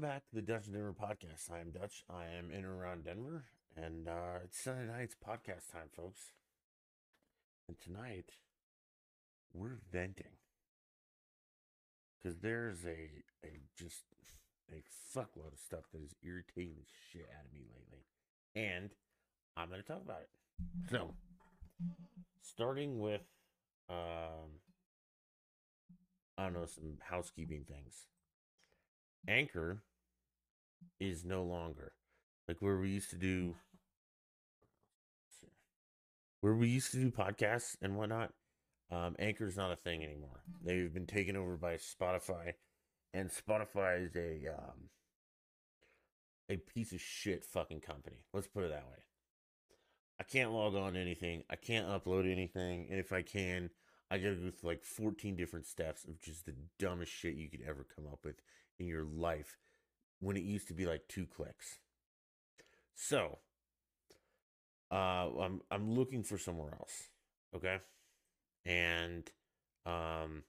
[0.00, 1.50] Welcome back to the Dutch Denver podcast.
[1.52, 2.04] I am Dutch.
[2.08, 3.44] I am in and around Denver,
[3.76, 5.02] and uh, it's Sunday night.
[5.02, 6.32] It's podcast time, folks.
[7.68, 8.30] And tonight,
[9.52, 10.38] we're venting
[12.16, 13.10] because there's a
[13.44, 14.04] a just
[14.72, 14.82] a
[15.14, 18.06] fuckload of stuff that is irritating the shit out of me lately,
[18.54, 18.90] and
[19.54, 20.90] I'm to talk about it.
[20.90, 21.14] So,
[22.40, 23.26] starting with,
[23.90, 24.60] um,
[26.38, 28.06] I don't know, some housekeeping things.
[29.28, 29.82] Anchor
[30.98, 31.92] is no longer
[32.50, 33.54] like where we used to do
[36.40, 38.32] where we used to do podcasts and whatnot.
[38.90, 40.42] Um, Anchor is not a thing anymore.
[40.64, 42.54] They've been taken over by Spotify,
[43.14, 44.88] and Spotify is a um,
[46.48, 48.24] a piece of shit fucking company.
[48.32, 49.04] Let's put it that way.
[50.18, 51.44] I can't log on to anything.
[51.48, 53.70] I can't upload anything, and if I can,
[54.10, 57.62] I gotta go through like 14 different steps of just the dumbest shit you could
[57.64, 58.40] ever come up with
[58.80, 59.56] in your life
[60.20, 61.78] when it used to be like two clicks.
[62.94, 63.38] So,
[64.92, 64.94] uh,
[65.40, 67.08] I'm I'm looking for somewhere else.
[67.54, 67.78] Okay,
[68.64, 69.30] and
[69.86, 70.44] um,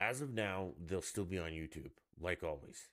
[0.00, 2.88] as of now, they'll still be on YouTube, like always.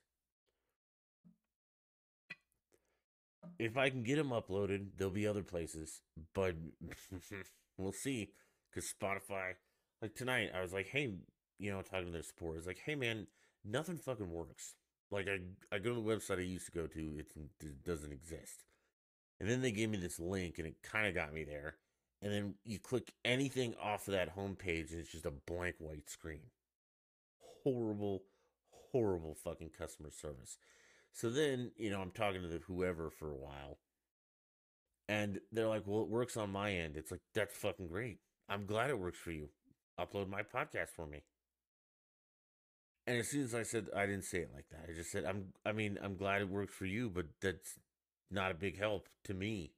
[3.58, 6.00] If I can get them uploaded, there'll be other places,
[6.34, 6.54] but
[7.78, 8.30] we'll see.
[8.70, 9.52] Because Spotify,
[10.00, 11.14] like tonight, I was like, hey,
[11.58, 13.26] you know, talking to their support, it's like, hey, man,
[13.64, 14.74] nothing fucking works.
[15.12, 15.40] Like I,
[15.76, 18.64] I go to the website I used to go to, it doesn't exist.
[19.38, 21.76] And then they gave me this link, and it kind of got me there.
[22.22, 26.08] And then you click anything off of that homepage, and it's just a blank white
[26.08, 26.50] screen.
[27.62, 28.22] Horrible,
[28.92, 30.56] horrible fucking customer service.
[31.12, 33.78] So then, you know, I'm talking to the whoever for a while,
[35.08, 38.20] and they're like, "Well, it works on my end." It's like that's fucking great.
[38.48, 39.50] I'm glad it works for you.
[39.98, 41.22] Upload my podcast for me.
[43.06, 45.24] And as soon as I said I didn't say it like that, I just said
[45.24, 47.78] I'm I mean, I'm glad it works for you, but that's
[48.30, 49.72] not a big help to me.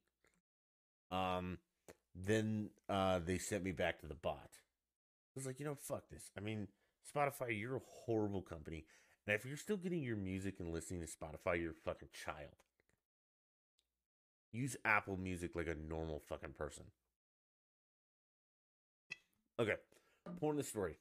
[1.11, 1.59] Um
[2.15, 4.51] then uh they sent me back to the bot.
[4.53, 6.31] I was like, you know, fuck this.
[6.37, 6.69] I mean,
[7.15, 8.87] Spotify, you're a horrible company.
[9.27, 12.57] And if you're still getting your music and listening to Spotify, you're a fucking child.
[14.53, 16.85] Use Apple Music like a normal fucking person.
[19.59, 19.75] Okay,
[20.41, 20.97] point of the story.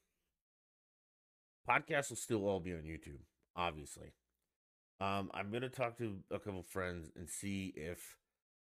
[1.68, 3.22] Podcasts will still all be on YouTube,
[3.56, 4.13] obviously.
[5.00, 8.18] Um, I'm gonna talk to a couple friends and see if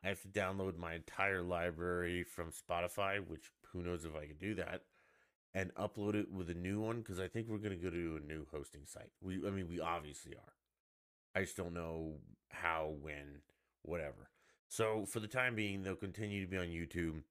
[0.04, 4.38] I have to download my entire library from Spotify, which who knows if I can
[4.38, 4.82] do that,
[5.54, 8.28] and upload it with a new one because I think we're gonna go to a
[8.28, 9.12] new hosting site.
[9.22, 10.54] We, I mean, we obviously are.
[11.36, 12.16] I just don't know
[12.50, 13.42] how, when,
[13.84, 14.30] whatever.
[14.68, 17.22] So for the time being, they'll continue to be on YouTube.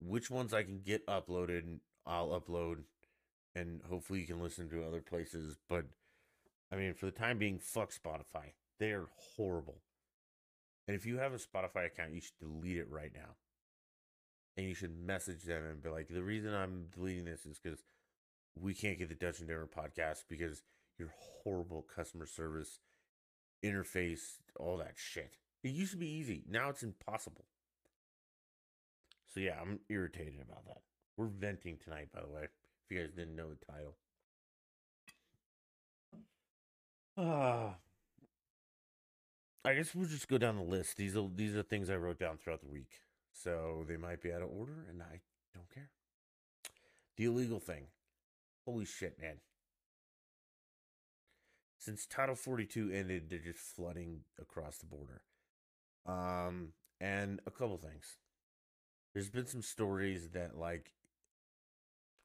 [0.00, 2.84] Which ones I can get uploaded, I'll upload
[3.54, 5.56] and hopefully you can listen to other places.
[5.68, 5.86] But
[6.72, 8.52] I mean, for the time being, fuck Spotify.
[8.78, 9.82] They are horrible.
[10.86, 13.36] And if you have a Spotify account, you should delete it right now.
[14.56, 17.82] And you should message them and be like, the reason I'm deleting this is because
[18.58, 20.62] we can't get the Dutch and Denver podcast because
[20.98, 21.10] your
[21.42, 22.80] horrible customer service
[23.64, 25.36] interface, all that shit.
[25.62, 26.44] It used to be easy.
[26.48, 27.44] Now it's impossible.
[29.32, 30.82] So yeah, I'm irritated about that.
[31.16, 32.48] We're venting tonight, by the way
[32.90, 33.96] you guys didn't know the title.
[37.16, 37.74] Uh,
[39.64, 40.96] I guess we'll just go down the list.
[40.96, 43.00] These are these are things I wrote down throughout the week.
[43.32, 45.20] So they might be out of order and I
[45.54, 45.90] don't care.
[47.16, 47.84] The illegal thing.
[48.64, 49.36] Holy shit, man.
[51.78, 55.22] Since Title 42 ended, they're just flooding across the border.
[56.06, 58.16] Um, and a couple things.
[59.14, 60.92] There's been some stories that like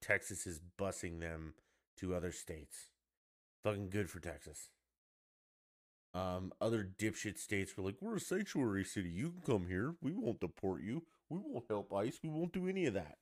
[0.06, 1.56] Texas is busing them
[1.98, 2.90] to other states.
[3.63, 4.69] Fucking good for Texas.
[6.13, 9.10] Um, other dipshit states were like, "We're a sanctuary city.
[9.10, 9.96] You can come here.
[10.02, 11.06] We won't deport you.
[11.30, 12.19] We won't help ICE.
[12.24, 13.18] We won't do any of that."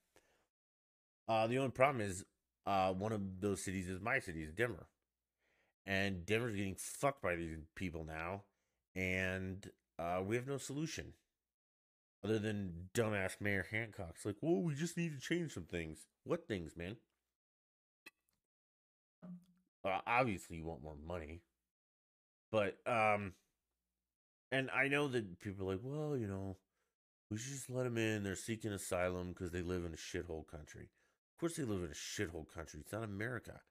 [1.27, 2.25] Uh, the only problem is,
[2.65, 4.87] uh, one of those cities is my city, is Denver,
[5.85, 8.43] and Denver's getting fucked by these people now,
[8.93, 11.13] and uh, we have no solution
[12.23, 16.47] other than dumbass Mayor Hancock's like, "Well, we just need to change some things." What
[16.47, 16.97] things, man?
[19.85, 21.41] Uh, obviously, you want more money,
[22.51, 23.33] but um,
[24.53, 26.57] and I know that people are like, well, you know,
[27.31, 28.23] we should just let them in.
[28.23, 30.83] They're seeking asylum because they live in a shithole country.
[30.83, 32.79] Of course, they live in a shithole country.
[32.79, 33.61] It's not America,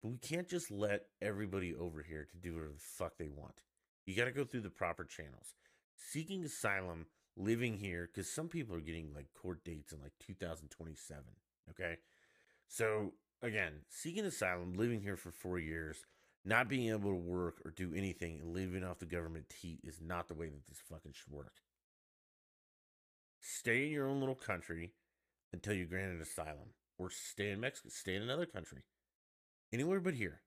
[0.00, 3.62] but we can't just let everybody over here to do whatever the fuck they want.
[4.06, 5.54] You got to go through the proper channels.
[5.96, 7.06] Seeking asylum,
[7.38, 11.24] living here, because some people are getting like court dates in like 2027.
[11.70, 11.98] Okay.
[12.68, 16.04] So again, seeking asylum, living here for four years,
[16.44, 20.00] Not being able to work or do anything and living off the government heat is
[20.00, 21.52] not the way that this fucking should work.
[23.40, 24.92] Stay in your own little country
[25.52, 28.84] until you're granted asylum, or stay in Mexico, stay in another country,
[29.72, 30.40] anywhere but here.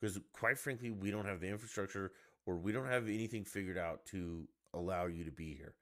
[0.00, 2.12] Because quite frankly, we don't have the infrastructure
[2.44, 5.74] or we don't have anything figured out to allow you to be here,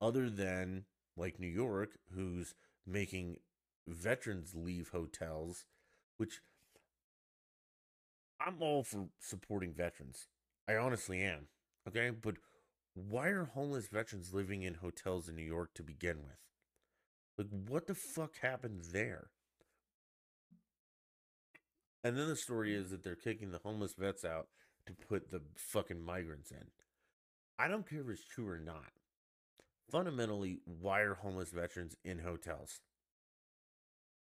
[0.00, 0.84] other than
[1.16, 2.54] like New York, who's
[2.86, 3.38] making
[3.86, 5.64] veterans leave hotels,
[6.16, 6.40] which
[8.40, 10.28] I'm all for supporting veterans.
[10.68, 11.48] I honestly am.
[11.88, 12.10] Okay.
[12.10, 12.36] But
[12.94, 16.38] why are homeless veterans living in hotels in New York to begin with?
[17.38, 19.28] Like, what the fuck happened there?
[22.02, 24.48] And then the story is that they're kicking the homeless vets out
[24.86, 26.66] to put the fucking migrants in.
[27.58, 28.92] I don't care if it's true or not.
[29.90, 32.80] Fundamentally, why are homeless veterans in hotels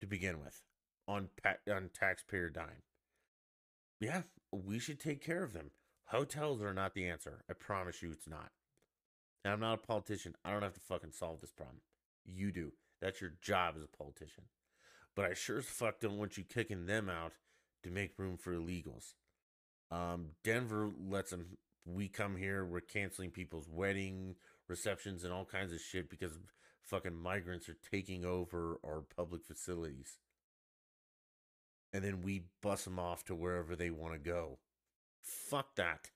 [0.00, 0.62] to begin with
[1.06, 2.82] on pa- on taxpayer dime?
[4.00, 5.70] Yeah, we should take care of them.
[6.06, 7.44] Hotels are not the answer.
[7.48, 8.50] I promise you it's not.
[9.44, 10.34] And I'm not a politician.
[10.44, 11.80] I don't have to fucking solve this problem.
[12.24, 12.72] You do.
[13.00, 14.44] That's your job as a politician.
[15.14, 17.32] But I sure as fuck don't want you kicking them out
[17.82, 19.14] to make room for illegals.
[19.90, 21.58] Um, Denver lets them.
[21.84, 24.36] We come here, we're canceling people's wedding
[24.68, 26.38] receptions and all kinds of shit because
[26.82, 30.18] fucking migrants are taking over our public facilities.
[31.92, 34.58] And then we bus them off to wherever they want to go.
[35.20, 36.10] Fuck that.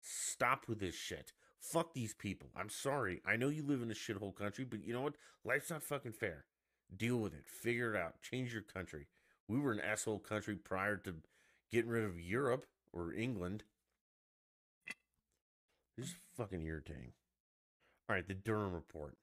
[0.00, 1.32] Stop with this shit.
[1.60, 2.48] Fuck these people.
[2.56, 3.20] I'm sorry.
[3.26, 5.16] I know you live in a shithole country, but you know what?
[5.44, 6.44] Life's not fucking fair.
[6.96, 7.46] Deal with it.
[7.46, 8.22] Figure it out.
[8.22, 9.08] Change your country.
[9.48, 11.16] We were an asshole country prior to
[11.70, 13.64] getting rid of Europe or England.
[15.96, 17.12] This is fucking irritating.
[18.08, 19.16] All right, the Durham report.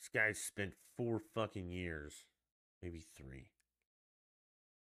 [0.00, 2.24] This guy spent four fucking years,
[2.82, 3.50] maybe three.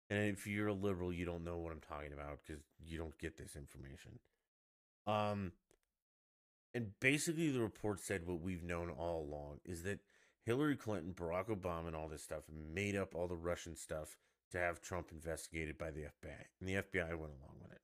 [0.10, 3.18] And if you're a liberal, you don't know what I'm talking about because you don't
[3.18, 4.20] get this information.
[5.08, 5.54] Um,
[6.74, 10.00] and basically, the report said what we've known all along is that
[10.46, 14.18] Hillary Clinton, Barack Obama, and all this stuff made up all the Russian stuff
[14.52, 17.82] to have Trump investigated by the FBI, and the FBI went along with it.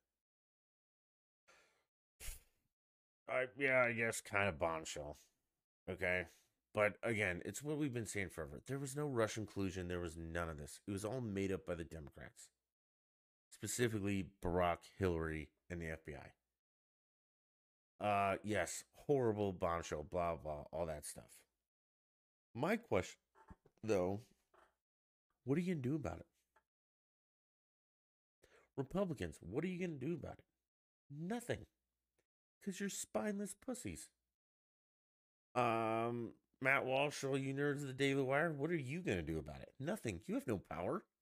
[3.28, 5.18] I, yeah, I guess kind of bombshell.
[5.90, 6.26] Okay.
[6.74, 8.60] But again, it's what we've been saying forever.
[8.66, 9.88] There was no Russian collusion.
[9.88, 10.80] There was none of this.
[10.86, 12.48] It was all made up by the Democrats,
[13.50, 16.28] specifically Barack, Hillary, and the FBI.
[18.00, 21.40] Uh, yes, horrible bombshell, blah, blah, all that stuff.
[22.54, 23.18] My question,
[23.82, 24.20] though,
[25.44, 26.26] what are you going to do about it?
[28.78, 30.44] Republicans, what are you going to do about it?
[31.10, 31.66] Nothing.
[32.60, 34.08] Because you're spineless pussies.
[35.54, 39.22] Um, Matt Walsh, all you nerds of the Daily Wire, what are you going to
[39.22, 39.70] do about it?
[39.78, 40.20] Nothing.
[40.26, 41.04] You have no power.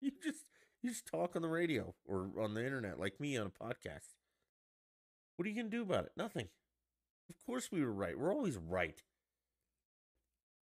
[0.00, 0.44] You just
[0.80, 4.14] you just talk on the radio or on the internet like me on a podcast.
[5.36, 6.12] What are you going to do about it?
[6.16, 6.46] Nothing.
[7.28, 8.16] Of course we were right.
[8.16, 9.02] We're always right.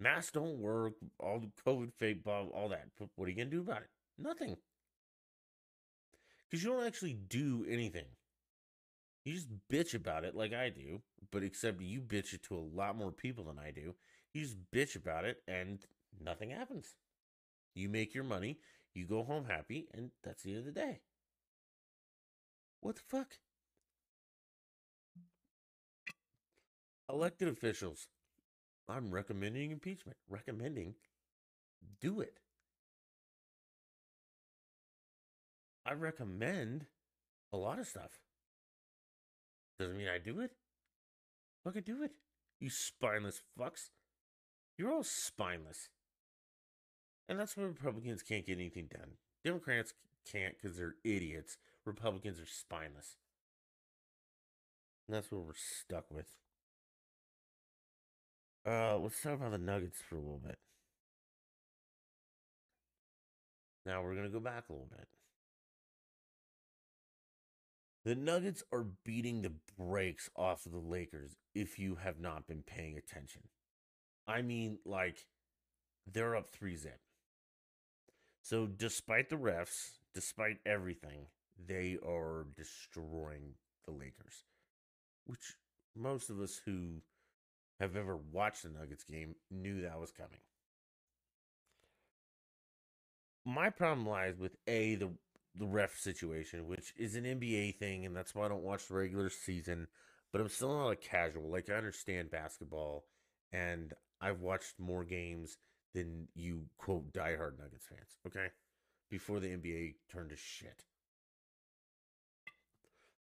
[0.00, 2.88] Masks don't work, all the COVID fake, blah, all that.
[3.16, 3.90] What are you going to do about it?
[4.18, 4.56] Nothing.
[6.50, 8.06] Because you don't actually do anything.
[9.24, 11.00] You just bitch about it like I do,
[11.32, 13.94] but except you bitch it to a lot more people than I do.
[14.32, 15.80] You just bitch about it and
[16.20, 16.94] nothing happens.
[17.74, 18.58] You make your money,
[18.94, 21.00] you go home happy, and that's the end of the day.
[22.80, 23.34] What the fuck?
[27.10, 28.08] Elected officials.
[28.88, 30.16] I'm recommending impeachment.
[30.28, 30.94] Recommending.
[32.00, 32.38] Do it.
[35.86, 36.86] I recommend
[37.52, 38.18] a lot of stuff.
[39.78, 40.50] Doesn't mean I do it.
[41.62, 42.10] Fucking do it.
[42.58, 43.90] You spineless fucks.
[44.76, 45.90] You're all spineless.
[47.28, 49.12] And that's why Republicans can't get anything done.
[49.44, 49.94] Democrats
[50.30, 51.56] can't because they're idiots.
[51.84, 53.16] Republicans are spineless.
[55.06, 56.26] And that's what we're stuck with.
[58.66, 60.58] Uh, let's talk about the Nuggets for a little bit.
[63.84, 65.06] Now we're going to go back a little bit.
[68.06, 72.62] The Nuggets are beating the brakes off of the Lakers if you have not been
[72.62, 73.42] paying attention.
[74.28, 75.26] I mean, like,
[76.06, 77.00] they're up 3 zip.
[78.42, 81.26] So, despite the refs, despite everything,
[81.58, 84.44] they are destroying the Lakers,
[85.24, 85.56] which
[85.96, 87.02] most of us who
[87.80, 90.38] have ever watched the Nuggets game knew that was coming.
[93.44, 95.10] My problem lies with A, the
[95.58, 98.94] the ref situation, which is an NBA thing, and that's why I don't watch the
[98.94, 99.88] regular season.
[100.32, 101.50] But I'm still not a casual.
[101.50, 103.04] Like I understand basketball,
[103.52, 105.56] and I've watched more games
[105.94, 108.18] than you quote diehard Nuggets fans.
[108.26, 108.48] Okay,
[109.10, 110.84] before the NBA turned to shit.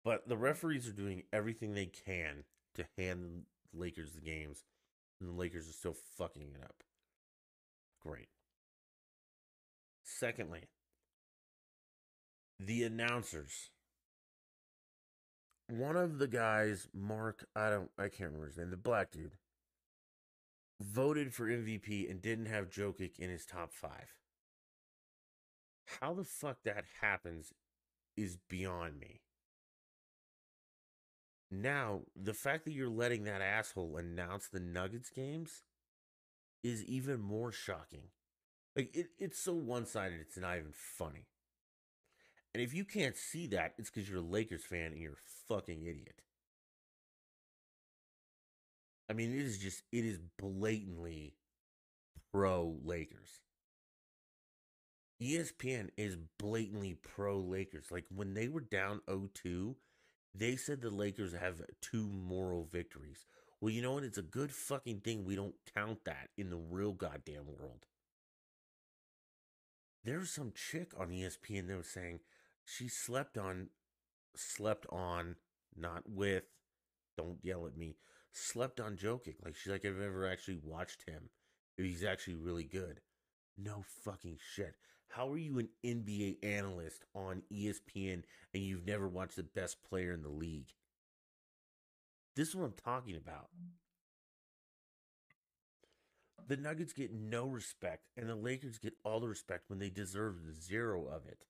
[0.05, 3.43] But the referees are doing everything they can to hand
[3.73, 4.65] the Lakers the games,
[5.21, 6.83] and the Lakers are still fucking it up.
[8.01, 8.29] Great.
[10.05, 10.69] Secondly,
[12.59, 13.71] the announcers.
[15.69, 19.37] One of the guys, Mark, I don't I can't remember his name, the black dude,
[20.81, 24.15] voted for MVP and didn't have Jokic in his top five.
[26.01, 27.53] How the fuck that happens
[28.17, 29.21] is beyond me.
[31.51, 35.63] Now, the fact that you're letting that asshole announce the Nuggets games
[36.65, 38.09] is even more shocking.
[38.75, 41.27] Like it, it's so one-sided it's not even funny.
[42.57, 45.47] And if you can't see that, it's because you're a Lakers fan and you're a
[45.47, 46.23] fucking idiot.
[49.11, 51.35] I mean, it is just it is blatantly
[52.33, 53.43] pro Lakers.
[55.23, 57.89] ESPN is blatantly pro Lakers.
[57.91, 59.75] Like when they were down 0-2,
[60.35, 63.27] they said the Lakers have two moral victories.
[63.61, 64.05] Well, you know what?
[64.05, 67.85] It's a good fucking thing we don't count that in the real goddamn world.
[70.05, 72.21] There was some chick on ESPN that was saying
[72.67, 73.69] she slept on,
[74.35, 75.37] slept on,
[75.77, 76.45] not with,
[77.17, 77.97] don't yell at me,
[78.33, 79.37] slept on Jokic.
[79.45, 81.31] Like she's like, I've never actually watched him.
[81.77, 83.01] He's actually really good.
[83.57, 84.75] No fucking shit.
[85.09, 90.13] How are you an NBA analyst on ESPN and you've never watched the best player
[90.13, 90.73] in the league?
[92.35, 93.49] This is what I'm talking about.
[96.49, 100.37] The Nuggets get no respect, and the Lakers get all the respect when they deserve
[100.55, 101.47] zero of it.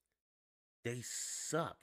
[0.86, 1.78] They suck.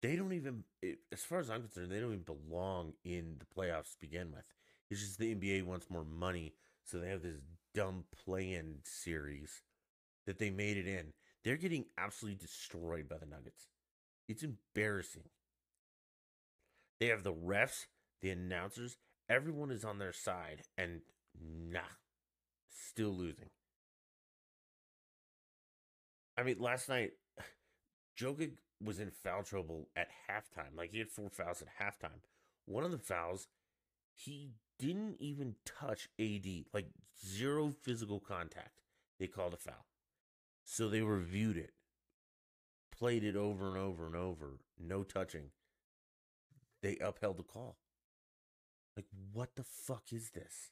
[0.00, 0.64] They don't even,
[1.12, 4.46] as far as I'm concerned, they don't even belong in the playoffs to begin with.
[4.90, 7.42] It's just the NBA wants more money, so they have this
[7.74, 9.60] dumb play-in series
[10.26, 11.12] that they made it in.
[11.44, 13.68] They're getting absolutely destroyed by the Nuggets.
[14.30, 15.28] It's embarrassing.
[17.00, 17.84] They have the refs,
[18.22, 18.96] the announcers,
[19.28, 21.02] everyone is on their side, and
[21.38, 21.80] nah,
[22.70, 23.50] still losing.
[26.38, 27.10] I mean, last night,
[28.18, 28.52] Jokic
[28.82, 30.76] was in foul trouble at halftime.
[30.76, 32.20] Like he had four fouls at halftime.
[32.66, 33.48] One of the fouls,
[34.14, 36.86] he didn't even touch AD, like
[37.24, 38.80] zero physical contact.
[39.18, 39.86] They called a foul.
[40.64, 41.72] So they reviewed it,
[42.96, 45.50] played it over and over and over, no touching.
[46.82, 47.78] They upheld the call.
[48.96, 50.70] Like, what the fuck is this?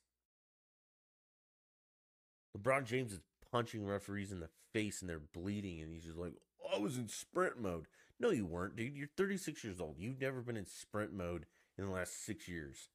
[2.57, 3.21] LeBron James is
[3.51, 6.35] punching referees in the face and they're bleeding, and he's just like,
[6.75, 7.87] I was in sprint mode.
[8.21, 8.97] No, you weren't, dude.
[8.97, 9.97] You're 36 years old.
[9.99, 12.89] You've never been in sprint mode in the last six years.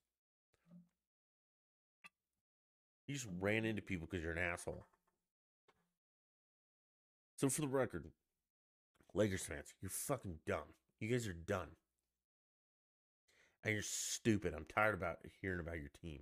[3.08, 4.86] You just ran into people because you're an asshole.
[7.38, 8.06] So, for the record,
[9.14, 10.74] Lakers fans, you're fucking dumb.
[11.00, 11.70] You guys are done.
[13.64, 14.54] And you're stupid.
[14.54, 16.22] I'm tired about hearing about your team.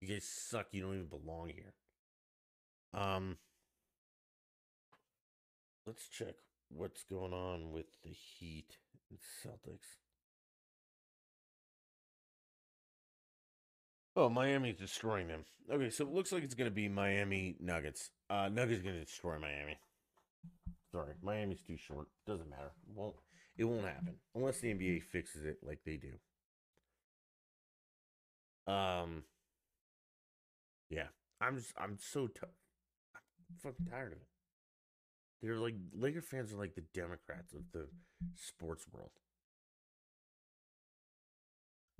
[0.00, 0.68] You guys suck.
[0.72, 1.74] You don't even belong here.
[2.92, 3.36] Um,
[5.86, 6.34] let's check
[6.70, 8.78] what's going on with the Heat
[9.10, 9.98] and Celtics.
[14.16, 15.44] Oh, Miami's destroying them.
[15.72, 18.10] Okay, so it looks like it's going to be Miami Nuggets.
[18.28, 19.78] Uh, Nuggets going to destroy Miami.
[20.90, 22.08] Sorry, Miami's too short.
[22.26, 22.72] Doesn't matter.
[22.94, 23.14] Won't
[23.56, 26.12] it won't happen unless the NBA fixes it like they do.
[28.72, 29.24] Um.
[30.88, 31.08] Yeah,
[31.40, 34.26] I'm just I'm so t- I'm fucking tired of it.
[35.42, 37.88] They're like Laker fans are like the Democrats of the
[38.36, 39.10] sports world.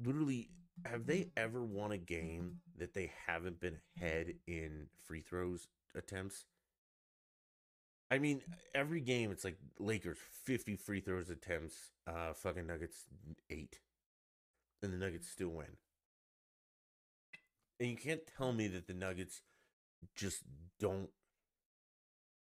[0.02, 0.50] Literally,
[0.84, 6.46] have they ever won a game that they haven't been ahead in free throws attempts?
[8.10, 8.42] I mean,
[8.74, 13.04] every game it's like Lakers 50 free throws attempts, uh fucking Nuggets
[13.48, 13.78] 8.
[14.82, 15.76] And the Nuggets still win.
[17.78, 19.42] And you can't tell me that the Nuggets
[20.16, 20.42] just
[20.80, 21.10] don't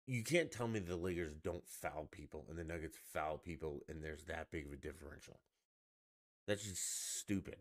[0.08, 4.04] you can't tell me the Lakers don't foul people and the Nuggets foul people and
[4.04, 5.40] there's that big of a differential.
[6.48, 7.58] That's just stupid.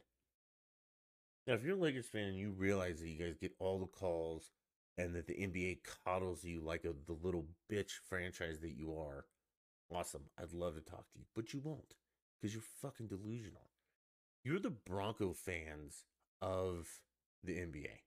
[1.46, 3.86] Now, if you're a Lakers fan and you realize that you guys get all the
[3.86, 4.50] calls
[4.96, 9.26] and that the NBA coddles you like a, the little bitch franchise that you are,
[9.94, 10.24] awesome.
[10.38, 11.94] I'd love to talk to you, but you won't
[12.40, 13.70] because you're fucking delusional.
[14.44, 16.04] You're the Bronco fans
[16.42, 16.88] of
[17.42, 18.00] the NBA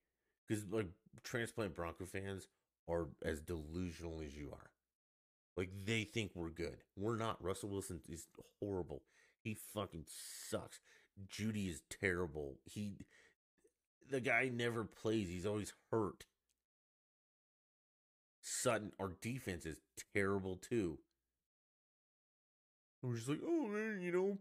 [0.47, 0.87] because like
[1.23, 2.47] transplant Bronco fans
[2.87, 4.71] are as delusional as you are.
[5.55, 6.77] Like they think we're good.
[6.95, 7.43] We're not.
[7.43, 8.27] Russell Wilson is
[8.59, 9.01] horrible.
[9.43, 10.05] He fucking
[10.49, 10.79] sucks.
[11.27, 12.59] Jeudy is terrible.
[12.65, 12.97] He
[14.09, 15.29] the guy never plays.
[15.29, 16.25] He's always hurt.
[18.41, 19.81] Sutton, our defense is
[20.13, 20.99] terrible too.
[23.01, 24.37] We're just like, oh man, you know,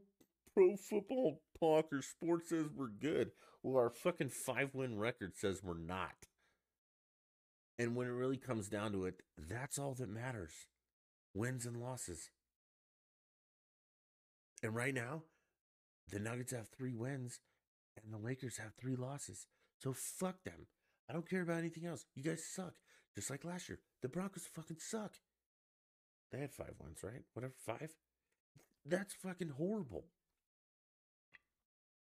[0.55, 3.33] pro football talk or sports says we're good.
[3.63, 6.27] Well, our fucking five win record says we're not.
[7.79, 10.53] And when it really comes down to it, that's all that matters
[11.35, 12.31] wins and losses.
[14.63, 15.25] And right now,
[16.11, 17.41] the Nuggets have three wins
[18.03, 19.47] and the Lakers have three losses.
[19.79, 20.67] So fuck them.
[21.09, 22.05] I don't care about anything else.
[22.15, 22.75] You guys suck.
[23.15, 23.79] Just like last year.
[24.03, 25.15] The Broncos fucking suck.
[26.33, 27.23] They had five wins, right?
[27.35, 27.95] Whatever, five?
[28.85, 30.07] That's fucking horrible.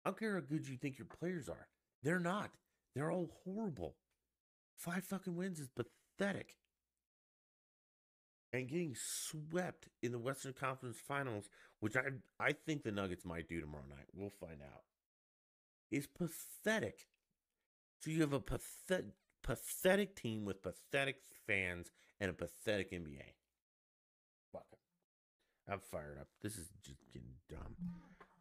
[0.05, 1.69] I don't care how good you think your players are.
[2.03, 2.51] They're not.
[2.95, 3.97] They're all horrible.
[4.79, 6.57] Five fucking wins is pathetic.
[8.53, 12.05] And getting swept in the Western Conference Finals, which I
[12.41, 14.07] I think the Nuggets might do tomorrow night.
[14.15, 14.85] We'll find out.
[15.91, 17.09] Is pathetic.
[18.01, 21.17] So you have a pathetic pathetic team with pathetic
[21.47, 23.35] fans and a pathetic NBA.
[24.53, 24.79] Fuck it.
[25.71, 26.29] I'm fired up.
[26.43, 27.75] This is just getting dumb.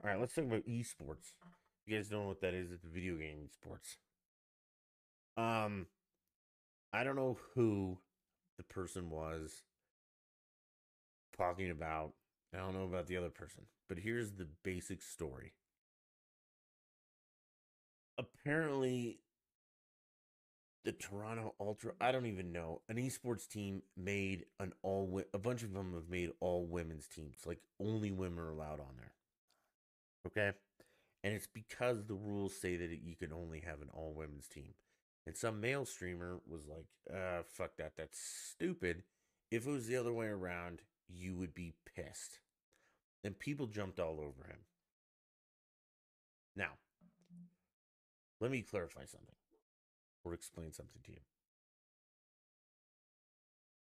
[0.04, 1.34] All right, let's talk about esports.
[1.86, 2.72] You guys don't know what that is?
[2.72, 3.96] It's video game esports.
[5.42, 5.88] Um,
[6.94, 8.00] I don't know who
[8.58, 9.64] the person was
[11.38, 12.14] talking about.
[12.54, 15.54] I don't know about the other person, but here's the basic story.
[18.18, 19.20] Apparently,
[20.86, 25.64] the Toronto Ultra, I don't even know, an esports team made an all a bunch
[25.64, 27.40] of them have made all women's teams.
[27.46, 29.12] Like only women are allowed on there.
[30.28, 30.58] Okay?
[31.24, 34.74] And it's because the rules say that you can only have an all women's team.
[35.28, 39.04] And some male streamer was like, uh, fuck that, that's stupid.
[39.52, 42.40] If it was the other way around, you would be pissed.
[43.26, 44.60] And people jumped all over him.
[46.56, 46.72] Now,
[48.40, 49.36] let me clarify something
[50.24, 51.20] or explain something to you.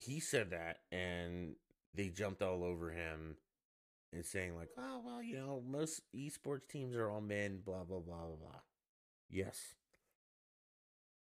[0.01, 1.55] He said that, and
[1.93, 3.37] they jumped all over him
[4.11, 7.99] and saying, like, oh, well, you know, most esports teams are all men, blah, blah,
[7.99, 8.59] blah, blah, blah.
[9.29, 9.75] Yes.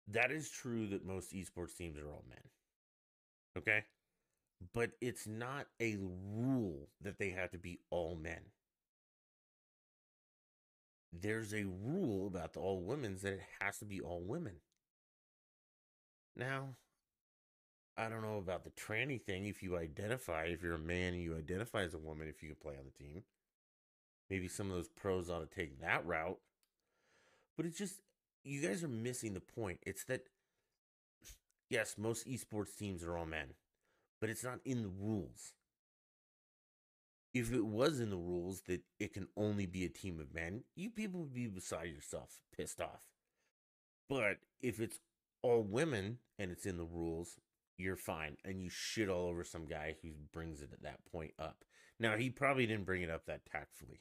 [0.08, 2.38] That is true that most esports teams are all men.
[3.58, 3.84] Okay?
[4.72, 8.40] But it's not a rule that they have to be all men.
[11.12, 14.56] There's a rule about the all women's that it has to be all women.
[16.36, 16.76] Now,
[17.96, 19.46] I don't know about the tranny thing.
[19.46, 22.48] If you identify, if you're a man and you identify as a woman, if you
[22.50, 23.22] can play on the team,
[24.28, 26.38] maybe some of those pros ought to take that route.
[27.56, 28.00] But it's just,
[28.46, 29.80] you guys are missing the point.
[29.84, 30.22] It's that,
[31.68, 33.54] yes, most esports teams are all men,
[34.20, 35.52] but it's not in the rules.
[37.34, 40.62] If it was in the rules that it can only be a team of men,
[40.74, 43.02] you people would be beside yourself, pissed off.
[44.08, 45.00] But if it's
[45.42, 47.36] all women and it's in the rules,
[47.76, 48.36] you're fine.
[48.44, 51.64] And you shit all over some guy who brings it at that point up.
[51.98, 54.00] Now, he probably didn't bring it up that tactfully.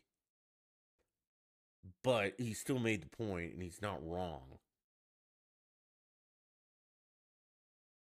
[2.04, 4.60] But he still made the point and he's not wrong.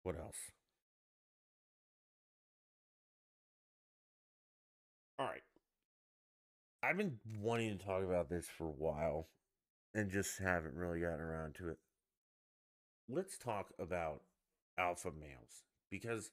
[0.04, 0.52] What else?
[5.20, 5.42] All right.
[6.84, 9.30] I've been wanting to talk about this for a while
[9.96, 11.80] and just haven't really gotten around to it
[13.10, 14.22] let's talk about
[14.78, 16.32] alpha males because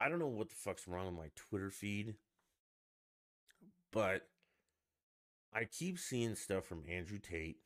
[0.00, 2.16] I don't know what the fuck's wrong with my Twitter feed,
[3.92, 4.28] but
[5.54, 7.58] I keep seeing stuff from Andrew Tate,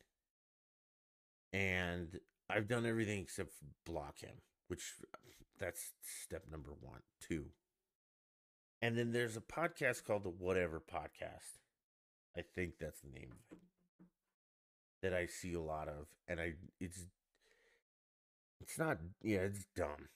[1.53, 3.51] and I've done everything except
[3.85, 4.35] block him,
[4.67, 4.93] which
[5.59, 7.47] that's step number one, two.
[8.81, 11.59] And then there's a podcast called the Whatever Podcast.
[12.35, 13.59] I think that's the name of it.
[15.03, 17.05] That I see a lot of, and I it's
[18.61, 20.09] it's not, yeah, it's dumb.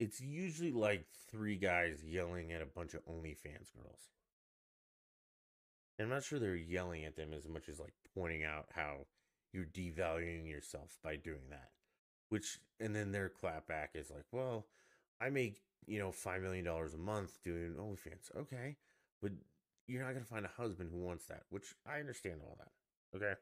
[0.00, 4.08] It's usually like three guys yelling at a bunch of OnlyFans girls.
[6.00, 9.00] And I'm not sure they're yelling at them as much as like pointing out how
[9.52, 11.68] you're devaluing yourself by doing that.
[12.30, 14.64] Which, and then their clapback is like, well,
[15.20, 18.34] I make, you know, $5 million a month doing OnlyFans.
[18.34, 18.76] Okay.
[19.20, 19.32] But
[19.88, 23.18] you're not going to find a husband who wants that, which I understand all that.
[23.18, 23.38] Okay.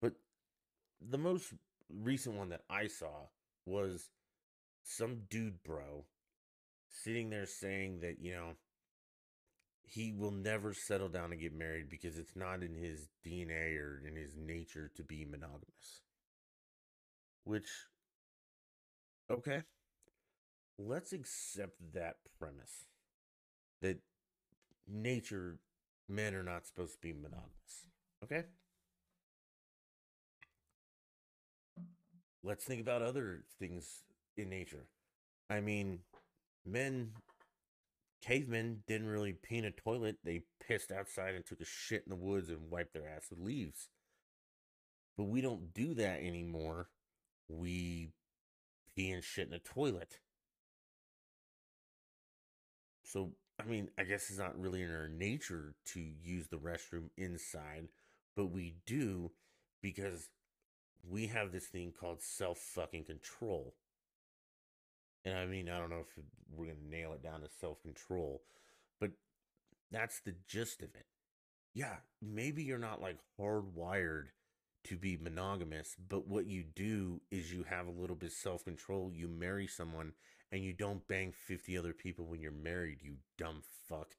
[0.00, 0.12] But
[1.00, 1.52] the most
[1.92, 3.26] recent one that I saw
[3.66, 4.10] was
[4.84, 6.04] some dude bro
[6.88, 8.50] sitting there saying that, you know,
[9.84, 14.02] he will never settle down and get married because it's not in his DNA or
[14.06, 16.02] in his nature to be monogamous.
[17.44, 17.68] Which,
[19.30, 19.62] okay,
[20.78, 22.86] let's accept that premise
[23.80, 23.98] that
[24.88, 25.58] nature,
[26.08, 27.86] men are not supposed to be monogamous.
[28.22, 28.44] Okay?
[32.42, 34.02] let's think about other things
[34.36, 34.86] in nature.
[35.50, 36.00] I mean,
[36.66, 37.12] men,
[38.22, 40.16] cavemen didn't really pee in a toilet.
[40.24, 43.40] They pissed outside and took a shit in the woods and wiped their ass with
[43.40, 43.88] leaves.
[45.16, 46.88] But we don't do that anymore.
[47.48, 48.10] We
[48.96, 50.18] pee and shit in a toilet.
[53.04, 57.10] So, I mean, I guess it's not really in our nature to use the restroom
[57.16, 57.88] inside,
[58.36, 59.32] but we do
[59.82, 60.28] because
[61.06, 63.74] we have this thing called self fucking control.
[65.24, 67.82] And I mean, I don't know if we're going to nail it down to self
[67.82, 68.42] control,
[69.00, 69.10] but
[69.90, 71.06] that's the gist of it.
[71.74, 74.26] Yeah, maybe you're not like hardwired
[74.84, 78.64] to be monogamous, but what you do is you have a little bit of self
[78.64, 79.12] control.
[79.14, 80.12] You marry someone
[80.50, 84.16] and you don't bang 50 other people when you're married, you dumb fuck.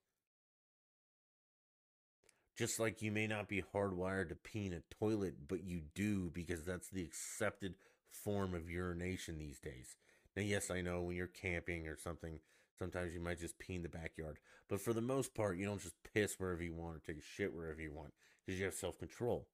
[2.58, 6.32] Just like you may not be hardwired to pee in a toilet, but you do
[6.34, 7.76] because that's the accepted
[8.12, 9.96] form of urination these days.
[10.36, 12.40] Now, yes, I know when you're camping or something,
[12.80, 14.40] sometimes you might just pee in the backyard.
[14.68, 17.22] But for the most part, you don't just piss wherever you want or take a
[17.22, 18.14] shit wherever you want
[18.46, 19.48] because you have self control.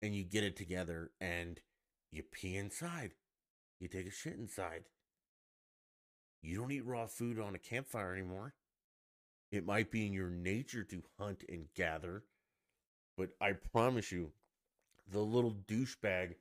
[0.00, 1.60] And you get it together and
[2.12, 3.14] you pee inside.
[3.80, 4.84] You take a shit inside.
[6.40, 8.54] You don't eat raw food on a campfire anymore.
[9.50, 12.24] It might be in your nature to hunt and gather,
[13.16, 14.32] but I promise you,
[15.10, 16.34] the little douchebag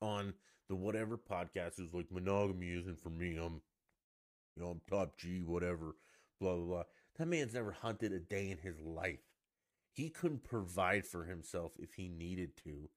[0.00, 0.32] on
[0.70, 3.36] the whatever podcast who's like monogamy isn't for me.
[3.36, 3.60] I'm,
[4.56, 5.96] you know, I'm top G, whatever,
[6.40, 6.82] blah blah blah.
[7.18, 9.18] That man's never hunted a day in his life.
[9.92, 12.88] He couldn't provide for himself if he needed to,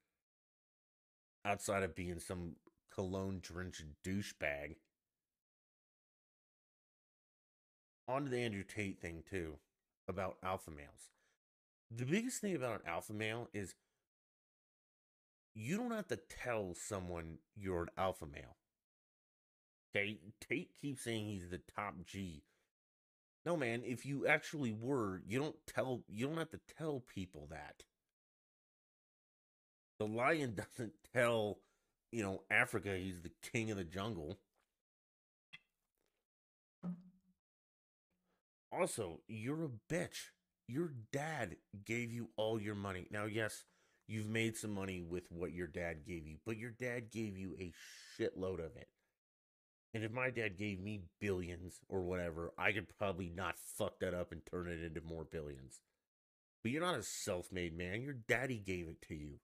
[1.43, 2.57] outside of being some
[2.93, 4.75] cologne drenched douchebag
[8.07, 9.55] on to the Andrew Tate thing too
[10.07, 11.09] about alpha males.
[11.89, 13.73] The biggest thing about an alpha male is
[15.55, 18.57] you don't have to tell someone you're an alpha male.
[19.95, 22.43] Okay, Tate keeps saying he's the top G.
[23.45, 27.47] No man, if you actually were, you don't tell you don't have to tell people
[27.51, 27.83] that.
[29.99, 31.59] The lion doesn't tell,
[32.11, 34.39] you know, Africa he's the king of the jungle.
[38.71, 40.29] Also, you're a bitch.
[40.67, 43.07] Your dad gave you all your money.
[43.11, 43.65] Now, yes,
[44.07, 47.55] you've made some money with what your dad gave you, but your dad gave you
[47.59, 47.71] a
[48.17, 48.87] shitload of it.
[49.93, 54.13] And if my dad gave me billions or whatever, I could probably not fuck that
[54.13, 55.81] up and turn it into more billions.
[56.63, 58.01] But you're not a self made man.
[58.01, 59.39] Your daddy gave it to you.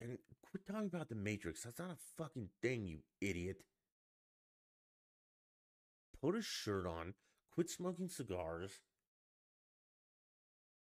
[0.00, 1.62] And quit talking about the Matrix.
[1.62, 3.58] That's not a fucking thing, you idiot
[6.22, 7.14] put a shirt on,
[7.52, 8.70] quit smoking cigars,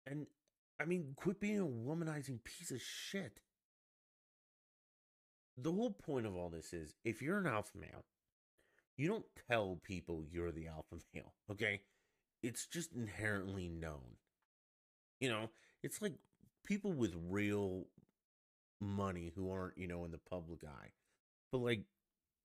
[0.05, 0.27] and
[0.79, 3.39] I mean, quit being a womanizing piece of shit.
[5.57, 8.05] The whole point of all this is if you're an alpha male,
[8.97, 11.81] you don't tell people you're the alpha male, okay?
[12.43, 14.17] It's just inherently known.
[15.19, 15.49] You know,
[15.81, 16.15] it's like
[16.65, 17.85] people with real
[18.81, 20.91] money who aren't, you know, in the public eye,
[21.51, 21.83] but like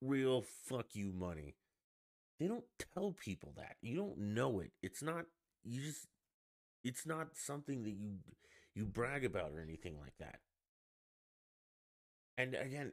[0.01, 1.55] real fuck you money
[2.41, 2.65] they don't
[2.95, 3.75] tell people that.
[3.83, 4.71] You don't know it.
[4.81, 5.25] It's not
[5.63, 6.07] you just
[6.83, 8.17] it's not something that you
[8.73, 10.39] you brag about or anything like that.
[12.37, 12.91] And again,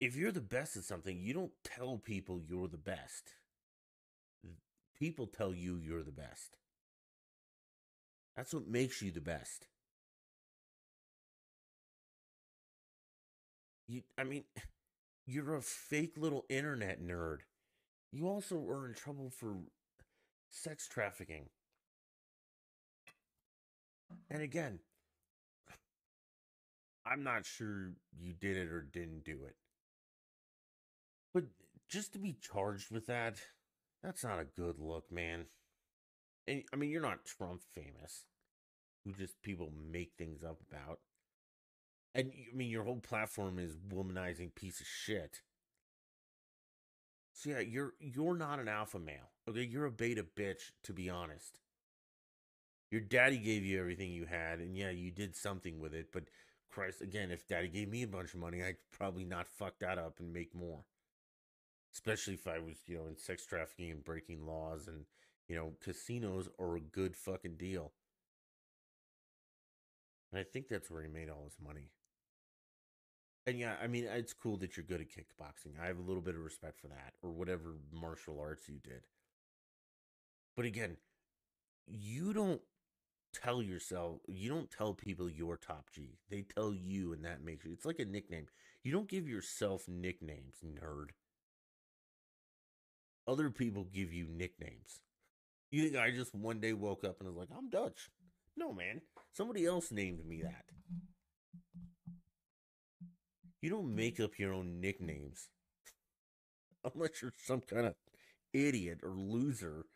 [0.00, 3.34] if, you're the best at something, you don't tell people you're the best.
[4.94, 6.56] People tell you you're the best.
[8.36, 9.66] That's what makes you the best.
[13.88, 14.44] You I mean
[15.26, 17.40] you're a fake little internet nerd.
[18.12, 19.56] You also are in trouble for
[20.50, 21.48] sex trafficking.
[24.30, 24.80] And again,
[27.06, 29.56] I'm not sure you did it or didn't do it.
[31.32, 31.44] But
[31.88, 33.40] just to be charged with that,
[34.02, 35.46] that's not a good look, man.
[36.46, 38.24] And I mean, you're not Trump famous,
[39.04, 41.00] who just people make things up about.
[42.14, 45.42] And I mean, your whole platform is womanizing piece of shit.
[47.32, 49.30] So yeah, you're you're not an alpha male.
[49.50, 51.58] Okay, you're a beta bitch, to be honest.
[52.92, 56.24] Your daddy gave you everything you had, and yeah, you did something with it, but
[56.70, 59.98] Christ, again, if daddy gave me a bunch of money, I'd probably not fuck that
[59.98, 60.84] up and make more.
[61.92, 65.04] Especially if I was, you know, in sex trafficking and breaking laws and,
[65.48, 67.90] you know, casinos are a good fucking deal.
[70.30, 71.90] And I think that's where he made all his money.
[73.48, 75.82] And yeah, I mean, it's cool that you're good at kickboxing.
[75.82, 79.02] I have a little bit of respect for that, or whatever martial arts you did.
[80.60, 80.98] But again,
[81.86, 82.60] you don't
[83.32, 86.18] tell yourself, you don't tell people you're top G.
[86.28, 87.72] They tell you, and that makes you.
[87.72, 88.44] It's like a nickname.
[88.84, 91.12] You don't give yourself nicknames, nerd.
[93.26, 95.00] Other people give you nicknames.
[95.70, 98.10] You think I just one day woke up and was like, I'm Dutch?
[98.54, 99.00] No, man.
[99.32, 100.66] Somebody else named me that.
[103.62, 105.48] You don't make up your own nicknames
[106.94, 107.94] unless you're some kind of
[108.52, 109.86] idiot or loser.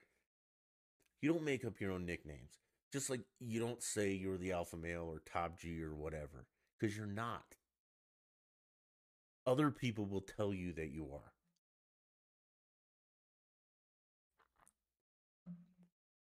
[1.24, 2.58] You don't make up your own nicknames.
[2.92, 6.44] Just like you don't say you're the alpha male or top G or whatever,
[6.78, 7.56] because you're not.
[9.46, 11.32] Other people will tell you that you are.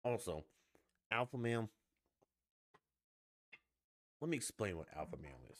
[0.03, 0.47] Also,
[1.13, 1.69] alpha male.
[4.23, 5.59] Let me explain what alpha male is.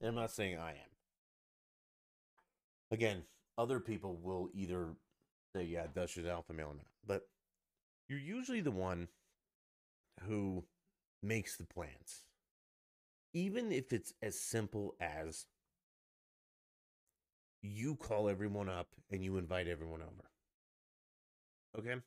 [0.00, 0.90] And I'm not saying I am.
[2.90, 3.24] Again,
[3.58, 4.94] other people will either
[5.54, 6.86] say, yeah, Dutch is alpha male or not.
[7.06, 7.28] But
[8.10, 9.06] you're usually the one
[10.26, 10.64] who
[11.22, 12.24] makes the plans.
[13.32, 15.46] Even if it's as simple as
[17.62, 20.28] you call everyone up and you invite everyone over.
[21.78, 22.00] Okay?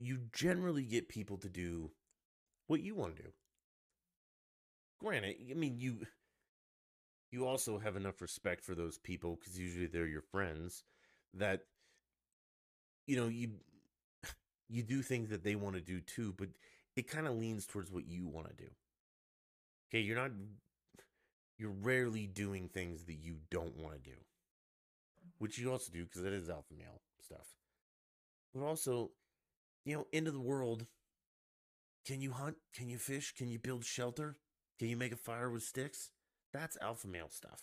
[0.00, 1.92] You generally get people to do
[2.66, 3.28] what you want to do.
[5.00, 6.00] Granted, I mean you
[7.30, 10.82] you also have enough respect for those people because usually they're your friends
[11.34, 11.62] that
[13.06, 13.50] you know you
[14.68, 16.48] you do things that they want to do too, but
[16.96, 18.70] it kind of leans towards what you want to do.
[19.88, 20.30] Okay, you're not
[21.56, 24.16] you're rarely doing things that you don't want to do.
[25.38, 27.46] Which you also do because that is alpha male stuff.
[28.54, 29.10] But also,
[29.84, 30.86] you know, into the world,
[32.06, 32.56] can you hunt?
[32.74, 33.34] Can you fish?
[33.36, 34.36] Can you build shelter?
[34.78, 36.10] Can you make a fire with sticks?
[36.52, 37.62] That's alpha male stuff.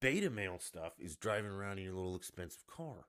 [0.00, 3.06] Beta male stuff is driving around in your little expensive car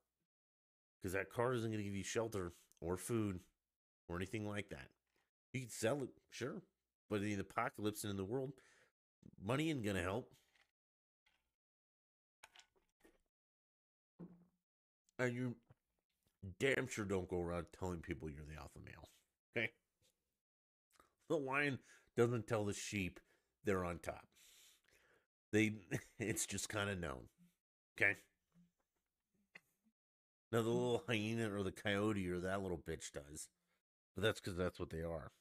[1.04, 3.42] because that car isn't going to give you shelter or food
[4.08, 4.88] or anything like that.
[5.52, 6.62] You can sell it, sure,
[7.10, 8.54] but in the apocalypse and in the world,
[9.44, 10.30] money ain't going to help.
[15.20, 15.56] And you
[16.60, 19.10] damn sure don't go around telling people you're the alpha male.
[19.56, 19.70] Okay?
[21.30, 21.80] The lion
[22.18, 23.20] doesn't tell the sheep
[23.66, 24.26] they're on top.
[25.52, 25.74] They
[26.20, 27.28] it's just kind of known.
[27.98, 28.18] Okay?
[30.54, 33.48] Now the little hyena or the coyote or that little bitch does.
[34.16, 35.32] But that's because that's what they are.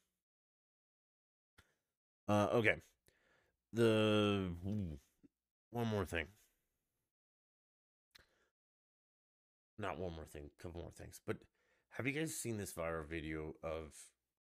[2.26, 2.76] Uh, okay.
[3.74, 4.98] The ooh,
[5.70, 6.28] one more thing.
[9.78, 11.20] Not one more thing, couple more things.
[11.26, 11.36] But
[11.90, 13.92] have you guys seen this viral video of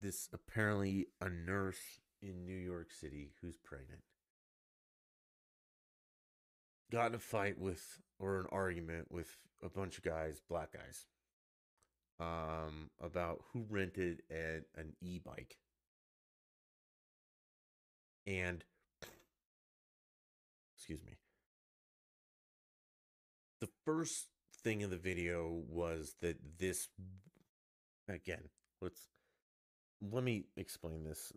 [0.03, 4.03] this apparently a nurse in New York City who's pregnant?
[6.91, 11.07] Got in a fight with or an argument with a bunch of guys, black guys,
[12.21, 15.59] um, about who rented an, an e bike.
[18.25, 18.65] And,
[20.77, 21.17] excuse me,
[23.61, 24.29] the first
[24.63, 26.89] thing in the video was that this,
[28.09, 28.49] again,
[28.81, 29.01] let's,
[30.01, 31.33] let me explain this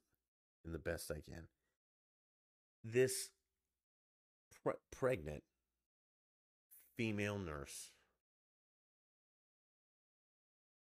[0.64, 1.48] in the best I can.
[2.84, 3.30] This
[4.64, 5.42] pre- pregnant
[6.98, 7.92] female nurse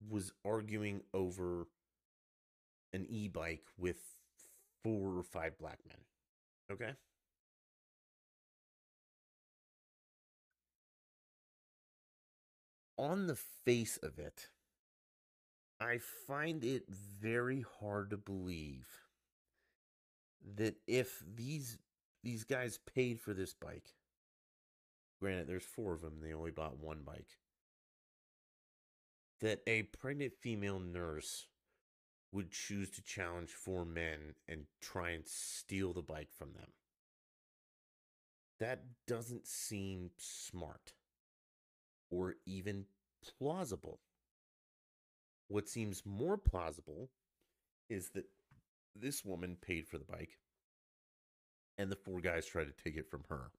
[0.09, 1.67] was arguing over
[2.93, 3.97] an e bike with
[4.83, 5.99] four or five black men.
[6.71, 6.93] Okay?
[12.97, 14.47] On the face of it,
[15.81, 18.87] I find it very hard to believe
[20.55, 21.77] that if these
[22.23, 23.95] these guys paid for this bike,
[25.21, 27.37] granted there's four of them, they only bought one bike
[29.41, 31.47] that a pregnant female nurse
[32.31, 36.69] would choose to challenge four men and try and steal the bike from them.
[38.59, 40.93] That doesn't seem smart
[42.09, 42.85] or even
[43.37, 43.99] plausible.
[45.47, 47.09] What seems more plausible
[47.89, 48.25] is that
[48.95, 50.37] this woman paid for the bike
[51.77, 53.51] and the four guys tried to take it from her,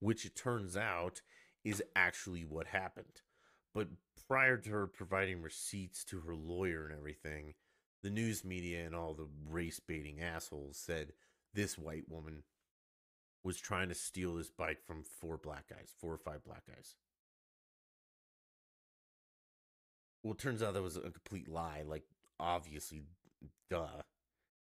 [0.00, 1.22] which it turns out
[1.64, 3.22] is actually what happened.
[3.74, 3.88] But
[4.28, 7.54] prior to her providing receipts to her lawyer and everything,
[8.02, 11.12] the news media and all the race baiting assholes said
[11.54, 12.44] this white woman
[13.42, 16.96] was trying to steal this bike from four black guys, four or five black guys.
[20.22, 21.82] Well, it turns out that was a complete lie.
[21.86, 22.04] Like,
[22.40, 23.04] obviously,
[23.70, 24.02] duh.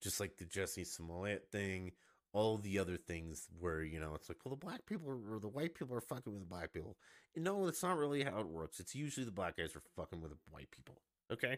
[0.02, 1.93] Just like the Jussie Smollett thing,
[2.34, 5.39] all the other things where you know it's like, well, the black people are, or
[5.39, 6.98] the white people are fucking with the black people.
[7.36, 8.80] No, that's not really how it works.
[8.80, 10.98] It's usually the black guys are fucking with the white people.
[11.32, 11.58] Okay.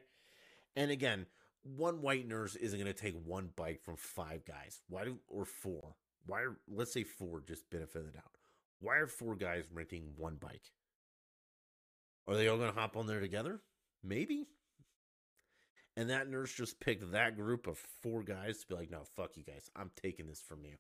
[0.76, 1.26] And again,
[1.64, 4.82] one white nurse isn't going to take one bike from five guys.
[4.90, 5.96] Why do, or four?
[6.26, 8.38] Why are, let's say four, just benefit the doubt.
[8.80, 10.72] Why are four guys renting one bike?
[12.28, 13.62] Are they all going to hop on there together?
[14.04, 14.48] Maybe.
[15.98, 19.38] And that nurse just picked that group of four guys to be like, no, fuck
[19.38, 19.70] you guys.
[19.76, 20.76] I'm taking this from you.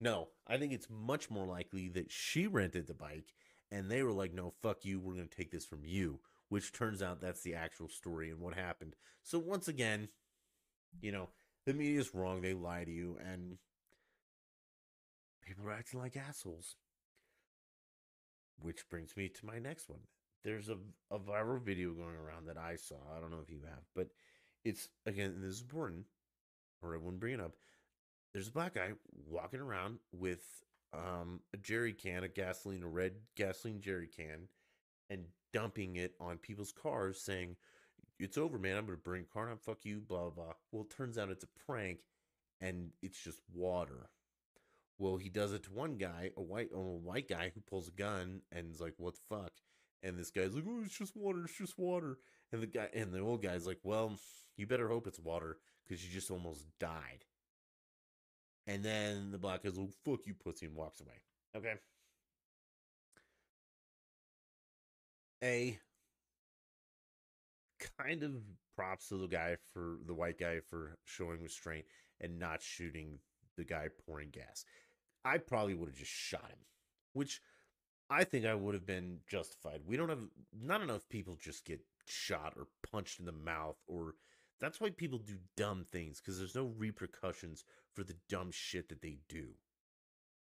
[0.00, 3.34] No, I think it's much more likely that she rented the bike
[3.70, 4.98] and they were like, no, fuck you.
[4.98, 8.40] We're going to take this from you, which turns out that's the actual story and
[8.40, 8.96] what happened.
[9.22, 10.08] So, once again,
[11.02, 11.28] you know,
[11.66, 12.40] the media's wrong.
[12.40, 13.58] They lie to you and
[15.46, 16.76] people are acting like assholes.
[18.58, 20.00] Which brings me to my next one.
[20.44, 20.76] There's a,
[21.10, 22.96] a viral video going around that I saw.
[23.16, 24.08] I don't know if you have, but
[24.64, 26.06] it's, again, this is important,
[26.82, 27.52] or I wouldn't bring it up
[28.32, 28.92] there's a black guy
[29.28, 30.44] walking around with
[30.92, 34.48] um, a jerry can a gasoline, a red gasoline jerry can,
[35.08, 37.56] and dumping it on people's cars, saying,
[38.18, 38.76] "It's over, man.
[38.76, 39.58] I'm gonna bring a car down.
[39.58, 40.54] Fuck you." Blah blah.
[40.70, 42.00] Well, it turns out it's a prank,
[42.60, 44.10] and it's just water.
[44.98, 47.92] Well, he does it to one guy, a white, a white guy who pulls a
[47.92, 49.52] gun and is like, "What the fuck?"
[50.02, 51.44] And this guy's like, "Oh, it's just water.
[51.44, 52.18] It's just water."
[52.52, 54.18] And the guy and the old guy's like, "Well,
[54.56, 57.24] you better hope it's water because you just almost died."
[58.66, 61.22] And then the black guy's like, fuck you, pussy, and walks away.
[61.56, 61.74] Okay.
[65.42, 65.80] A
[67.98, 68.32] kind of
[68.76, 71.84] props to the guy for the white guy for showing restraint
[72.20, 73.18] and not shooting
[73.56, 74.64] the guy pouring gas.
[75.24, 76.58] I probably would have just shot him,
[77.12, 77.40] which
[78.10, 79.82] I think I would have been justified.
[79.86, 84.14] We don't have not enough people just get shot or punched in the mouth or
[84.60, 89.00] that's why people do dumb things because there's no repercussions for the dumb shit that
[89.00, 89.46] they do.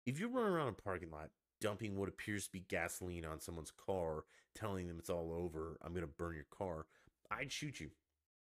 [0.05, 1.29] If you're running around a parking lot
[1.61, 5.93] dumping what appears to be gasoline on someone's car, telling them it's all over, I'm
[5.93, 6.87] going to burn your car,
[7.29, 7.91] I'd shoot you.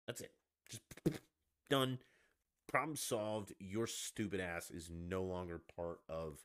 [0.08, 0.32] That's it.
[0.70, 0.84] Just
[1.70, 1.98] done.
[2.68, 3.54] Problem solved.
[3.60, 6.38] Your stupid ass is no longer part of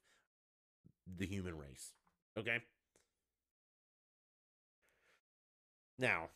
[1.06, 1.92] the human race.
[2.38, 2.58] Okay?
[5.98, 6.28] Now,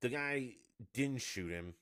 [0.00, 0.56] the guy
[0.92, 1.74] didn't shoot him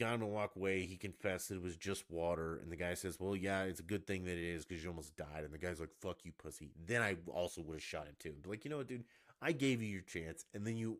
[0.00, 0.84] got him to walk away.
[0.84, 2.58] He confessed it was just water.
[2.62, 4.90] And the guy says, Well, yeah, it's a good thing that it is because you
[4.90, 5.44] almost died.
[5.44, 6.70] And the guy's like, Fuck you, pussy.
[6.86, 8.34] Then I also would have shot him too.
[8.42, 9.04] But like, you know what, dude?
[9.40, 10.44] I gave you your chance.
[10.54, 10.98] And then you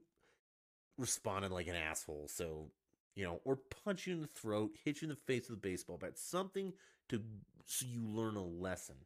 [0.99, 2.29] responded like an asshole.
[2.29, 2.71] So,
[3.15, 5.61] you know, or punch you in the throat, hit you in the face with a
[5.61, 6.73] baseball bat, something
[7.09, 7.23] to
[7.67, 8.97] so you learn a lesson.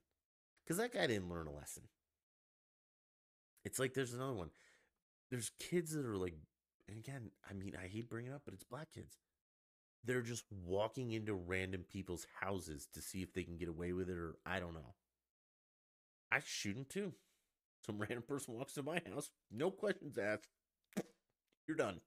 [0.64, 1.84] Because that guy didn't learn a lesson.
[3.64, 4.50] It's like there's another one.
[5.30, 6.34] There's kids that are like,
[6.88, 9.18] and again, I mean, I hate bringing it up, but it's black kids
[10.04, 14.08] they're just walking into random people's houses to see if they can get away with
[14.08, 14.94] it or I don't know.
[16.30, 17.12] I shoot them too.
[17.84, 20.48] Some random person walks to my house, no questions asked.
[21.66, 22.00] You're done.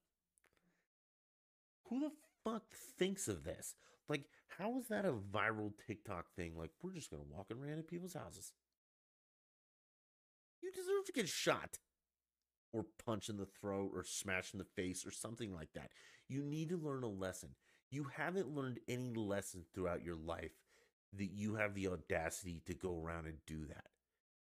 [1.90, 2.12] Who the
[2.44, 2.64] fuck
[2.98, 3.76] thinks of this?
[4.10, 4.26] Like,
[4.58, 6.54] how is that a viral TikTok thing?
[6.58, 8.54] Like, we're just gonna walk in random people's houses.
[10.62, 11.80] You deserve to get shot
[12.74, 15.89] or punch in the throat or smash in the face or something like that.
[16.30, 17.50] You need to learn a lesson
[17.91, 20.54] you haven't learned any lessons throughout your life
[21.13, 23.88] that you have the audacity to go around and do that.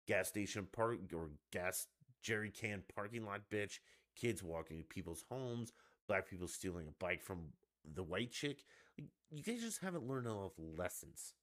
[0.06, 1.88] Gas station park or gas
[2.22, 3.80] jerry can parking lot bitch,
[4.16, 5.72] kids walking to people's homes,
[6.06, 7.48] black people stealing a bike from
[7.94, 8.64] the white chick.
[8.96, 11.34] You guys just haven't learned enough lessons.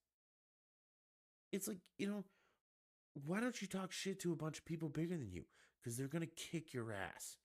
[1.52, 2.24] It's like, you know,
[3.26, 5.46] why don't you talk shit to a bunch of people bigger than you?
[5.82, 7.38] Because they're going to kick your ass.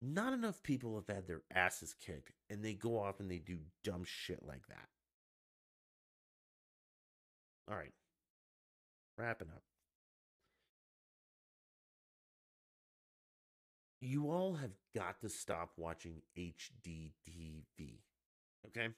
[0.00, 3.58] Not enough people have had their asses kicked and they go off and they do
[3.82, 4.88] dumb shit like that.
[7.68, 7.92] All right.
[9.16, 9.62] Wrapping up.
[14.00, 17.98] You all have got to stop watching HGTV.
[18.66, 18.88] Okay?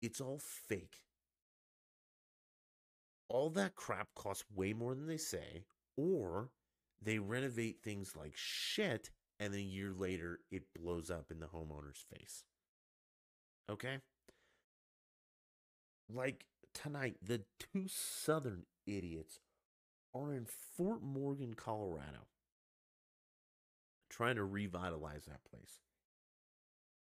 [0.00, 1.00] It's all fake.
[3.28, 5.64] All that crap costs way more than they say,
[5.96, 6.50] or
[7.02, 11.46] they renovate things like shit and then a year later it blows up in the
[11.46, 12.44] homeowner's face.
[13.70, 13.98] Okay?
[16.12, 19.40] Like tonight, the two southern idiots
[20.14, 22.26] are in Fort Morgan, Colorado,
[24.08, 25.80] trying to revitalize that place.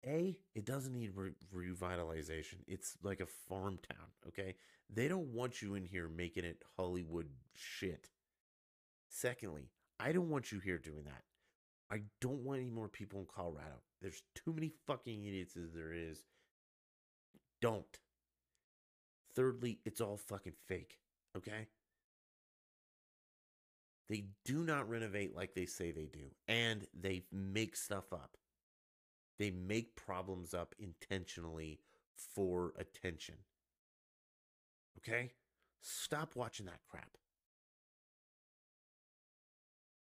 [0.07, 2.57] A, it doesn't need re- revitalization.
[2.67, 4.55] It's like a farm town, okay?
[4.93, 8.09] They don't want you in here making it Hollywood shit.
[9.09, 11.23] Secondly, I don't want you here doing that.
[11.91, 13.81] I don't want any more people in Colorado.
[14.01, 16.23] There's too many fucking idiots as there is.
[17.61, 17.99] Don't.
[19.35, 20.99] Thirdly, it's all fucking fake.
[21.35, 21.67] Okay?
[24.07, 28.37] They do not renovate like they say they do, and they make stuff up.
[29.37, 31.79] They make problems up intentionally
[32.15, 33.35] for attention.
[34.97, 35.31] Okay?
[35.81, 37.17] Stop watching that crap.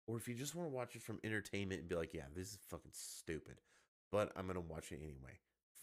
[0.08, 2.50] Or if you just want to watch it from entertainment and be like, yeah, this
[2.50, 3.62] is fucking stupid,
[4.12, 5.40] but I'm going to watch it anyway,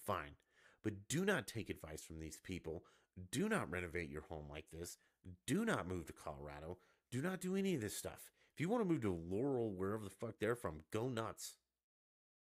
[0.06, 0.36] fine.
[0.84, 2.84] But do not take advice from these people.
[3.32, 4.98] Do not renovate your home like this.
[5.46, 6.78] Do not move to Colorado.
[7.10, 8.30] Do not do any of this stuff.
[8.54, 11.56] If you want to move to Laurel, wherever the fuck they're from, go nuts.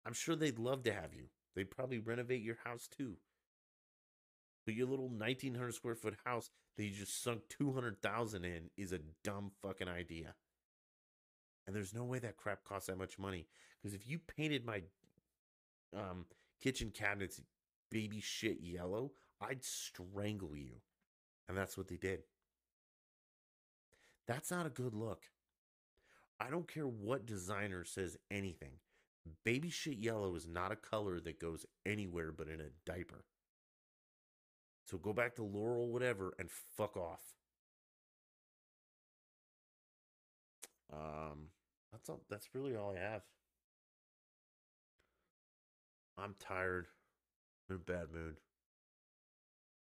[0.06, 1.28] I'm sure they'd love to have you.
[1.54, 3.16] They'd probably renovate your house too.
[4.66, 9.00] But your little 1900 square foot house that you just sunk 200,000 in is a
[9.22, 10.34] dumb fucking idea.
[11.66, 13.46] And there's no way that crap costs that much money.
[13.82, 14.82] Because if you painted my
[15.96, 16.26] um,
[16.62, 17.40] kitchen cabinets
[17.90, 20.80] baby shit yellow, I'd strangle you.
[21.48, 22.22] And that's what they did.
[24.26, 25.24] That's not a good look.
[26.40, 28.78] I don't care what designer says anything.
[29.44, 33.24] Baby shit yellow is not a color that goes anywhere but in a diaper.
[34.86, 37.22] So go back to Laurel, whatever, and fuck off.
[40.92, 41.48] Um,
[41.90, 42.20] that's all.
[42.28, 43.22] That's really all I have.
[46.18, 46.86] I'm tired.
[47.68, 48.36] I'm in a bad mood.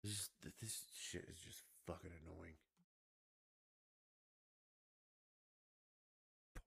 [0.04, 0.30] This
[0.62, 2.56] this shit is just fucking annoying.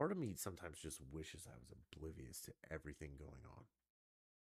[0.03, 3.63] Part of me sometimes just wishes I was oblivious to everything going on.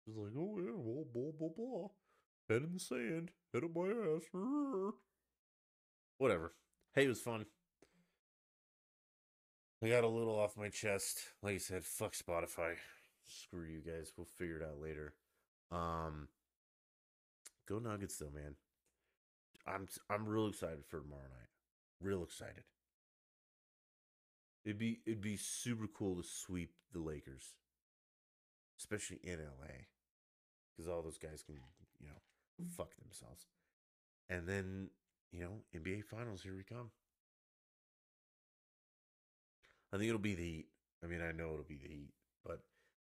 [0.05, 1.87] Just like, oh yeah, well, blah blah blah.
[2.49, 4.23] Head in the sand, head up my ass.
[6.17, 6.51] Whatever.
[6.93, 7.45] Hey, it was fun.
[9.81, 11.19] I got a little off my chest.
[11.41, 12.73] Like I said, fuck Spotify.
[13.25, 14.11] Screw you guys.
[14.17, 15.13] We'll figure it out later.
[15.71, 16.27] Um,
[17.65, 18.55] go Nuggets though, man.
[19.65, 21.47] I'm I'm real excited for tomorrow night.
[22.01, 22.65] Real excited.
[24.65, 27.53] It'd be it'd be super cool to sweep the Lakers,
[28.79, 29.85] especially in LA,
[30.71, 31.55] because all those guys can
[31.99, 33.45] you know fuck themselves.
[34.27, 34.89] And then
[35.31, 36.89] you know NBA Finals here we come.
[39.93, 40.65] I think it'll be the Heat.
[41.03, 42.13] I mean, I know it'll be the Heat,
[42.43, 42.61] but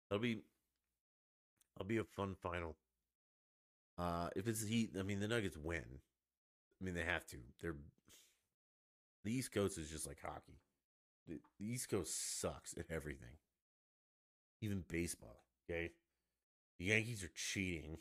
[0.10, 0.42] it'll be
[1.76, 2.76] it'll be a fun final.
[4.00, 5.86] Uh, if it's the Heat, I mean the Nuggets win.
[6.82, 7.38] I mean they have to.
[7.62, 7.76] They're
[9.24, 10.58] the East Coast is just like hockey.
[11.28, 13.38] The, the East Coast sucks at everything,
[14.62, 15.44] even baseball.
[15.70, 15.92] Okay,
[16.80, 17.98] the Yankees are cheating.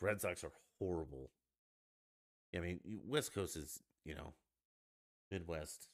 [0.00, 1.30] Red Sox are horrible.
[2.54, 4.34] I mean, West Coast is you know
[5.30, 5.88] Midwest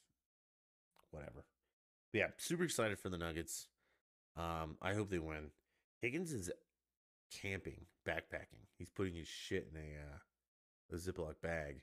[1.11, 1.45] whatever.
[2.13, 3.69] But yeah, super excited for the Nuggets.
[4.37, 5.51] Um, I hope they win.
[6.01, 6.51] Higgins is
[7.31, 8.67] camping, backpacking.
[8.79, 10.19] He's putting his shit in a uh,
[10.93, 11.83] a Ziploc bag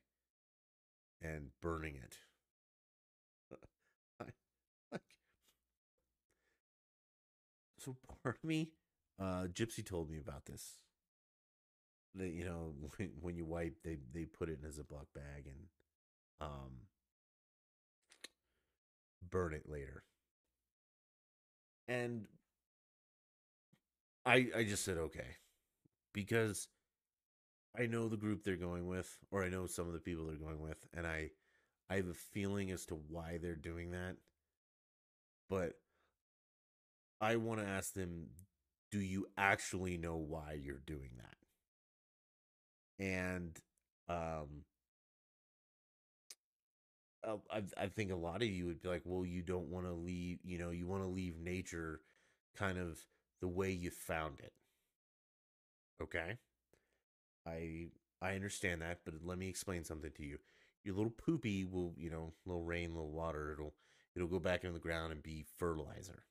[1.22, 2.18] and burning it.
[5.02, 5.02] like,
[7.78, 8.70] so part of me,
[9.20, 10.76] uh, Gypsy told me about this.
[12.16, 15.48] That you know, when, when you wipe, they they put it in a Ziploc bag
[15.48, 15.68] and
[16.42, 16.72] um
[19.22, 20.04] burn it later.
[21.88, 22.28] And
[24.26, 25.38] I I just said okay.
[26.14, 26.70] Because
[27.76, 30.36] I know the group they're going with, or I know some of the people they're
[30.36, 31.32] going with, and I
[31.90, 34.18] I have a feeling as to why they're doing that.
[35.50, 35.74] But
[37.22, 38.28] I want to ask them,
[38.92, 41.36] do you actually know why you're doing that?
[43.00, 43.60] And
[44.08, 44.66] um
[47.52, 49.94] I, I think a lot of you would be like, well, you don't want to
[49.94, 52.02] leave, you know, you want to leave nature
[52.56, 53.00] kind of
[53.42, 54.54] the way you found it.
[56.02, 56.38] Okay.
[57.46, 57.90] I
[58.22, 60.40] I understand that, but let me explain something to you.
[60.84, 63.74] Your little poopy will, you know, little rain, little water, it'll
[64.20, 66.24] it'll go back into the ground and be fertilizer.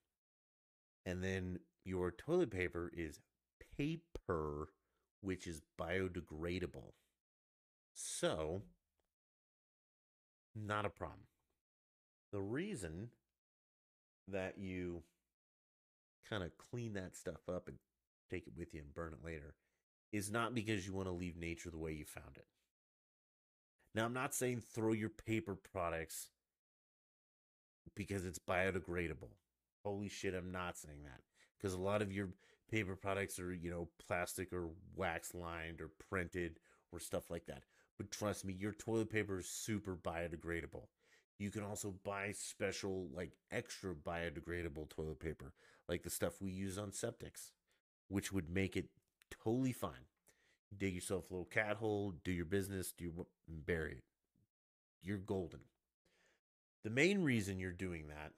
[1.07, 3.21] And then your toilet paper is
[3.79, 4.69] paper,
[5.23, 6.93] which is biodegradable.
[7.95, 8.63] So,
[10.55, 11.21] not a problem.
[12.31, 13.09] The reason
[14.29, 15.03] that you
[16.29, 17.79] kind of clean that stuff up and
[18.31, 19.55] take it with you and burn it later
[20.13, 22.47] is not because you want to leave nature the way you found it.
[23.95, 26.29] Now, I'm not saying throw your paper products
[27.95, 29.31] because it's biodegradable.
[29.85, 31.21] Holy shit, I'm not saying that.
[31.57, 32.29] Because a lot of your
[32.71, 36.59] paper products are, you know, plastic or wax lined or printed
[36.93, 37.63] or stuff like that.
[37.97, 40.87] But trust me, your toilet paper is super biodegradable.
[41.39, 45.53] You can also buy special, like extra biodegradable toilet paper,
[45.89, 47.51] like the stuff we use on septics,
[48.09, 48.89] which would make it
[49.31, 50.07] totally fine.
[50.77, 54.05] Dig yourself a little cat hole, do your business, do your bury it.
[55.01, 55.61] You're golden.
[56.85, 58.33] The main reason you're doing that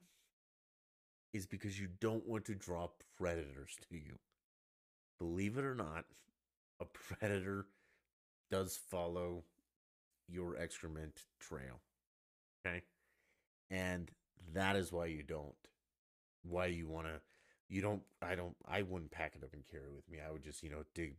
[1.32, 4.18] is because you don't want to draw predators to you.
[5.18, 6.04] Believe it or not,
[6.80, 7.66] a predator
[8.50, 9.44] does follow
[10.28, 11.80] your excrement trail.
[12.66, 12.82] Okay?
[13.70, 14.10] And
[14.54, 15.54] that is why you don't.
[16.42, 17.20] Why you want to
[17.68, 20.18] you don't I don't I wouldn't pack it up and carry it with me.
[20.26, 21.16] I would just, you know, dig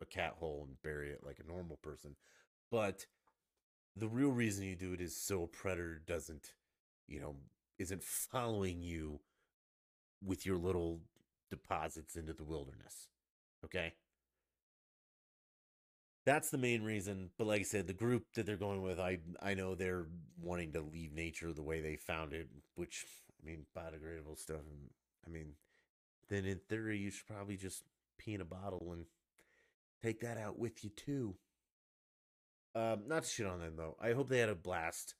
[0.00, 2.16] a cat hole and bury it like a normal person.
[2.70, 3.06] But
[3.96, 6.52] the real reason you do it is so a predator doesn't,
[7.06, 7.36] you know,
[7.78, 9.20] isn't following you
[10.24, 11.00] with your little
[11.50, 13.08] deposits into the wilderness.
[13.64, 13.94] Okay?
[16.24, 17.30] That's the main reason.
[17.36, 20.06] But like I said, the group that they're going with, I I know they're
[20.40, 23.04] wanting to leave nature the way they found it, which
[23.42, 24.60] I mean, biodegradable stuff.
[25.26, 25.54] I mean,
[26.28, 27.82] then in theory, you should probably just
[28.18, 29.06] pee in a bottle and
[30.02, 31.34] take that out with you too.
[32.74, 33.96] Um, not to shit on them though.
[34.00, 35.14] I hope they had a blast.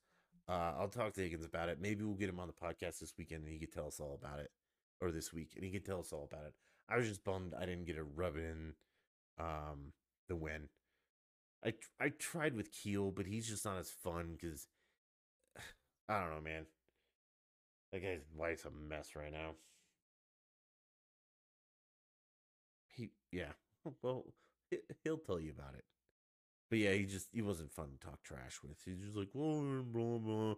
[0.49, 1.79] Uh, I'll talk to Higgins about it.
[1.79, 4.19] Maybe we'll get him on the podcast this weekend and he could tell us all
[4.21, 4.51] about it,
[4.99, 6.53] or this week, and he could tell us all about it.
[6.89, 8.73] I was just bummed I didn't get to rub in
[9.39, 9.93] um,
[10.27, 10.69] the win.
[11.65, 14.67] I I tried with Keel, but he's just not as fun because
[16.09, 16.65] I don't know, man.
[17.91, 19.51] That guy's life's a mess right now.
[22.87, 23.53] He yeah.
[24.01, 24.25] Well,
[25.03, 25.83] he'll tell you about it.
[26.73, 28.79] But yeah, he just he wasn't fun to talk trash with.
[28.83, 30.55] He's just like blah blah blah,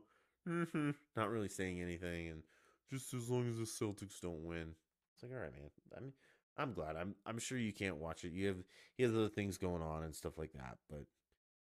[1.17, 2.43] not really saying anything, and
[2.89, 4.75] just as long as the Celtics don't win,
[5.13, 5.71] it's like all right, man.
[5.93, 6.13] I mean,
[6.57, 6.95] I'm glad.
[6.95, 8.31] I'm I'm sure you can't watch it.
[8.31, 8.63] You have
[8.95, 11.03] he has other things going on and stuff like that, but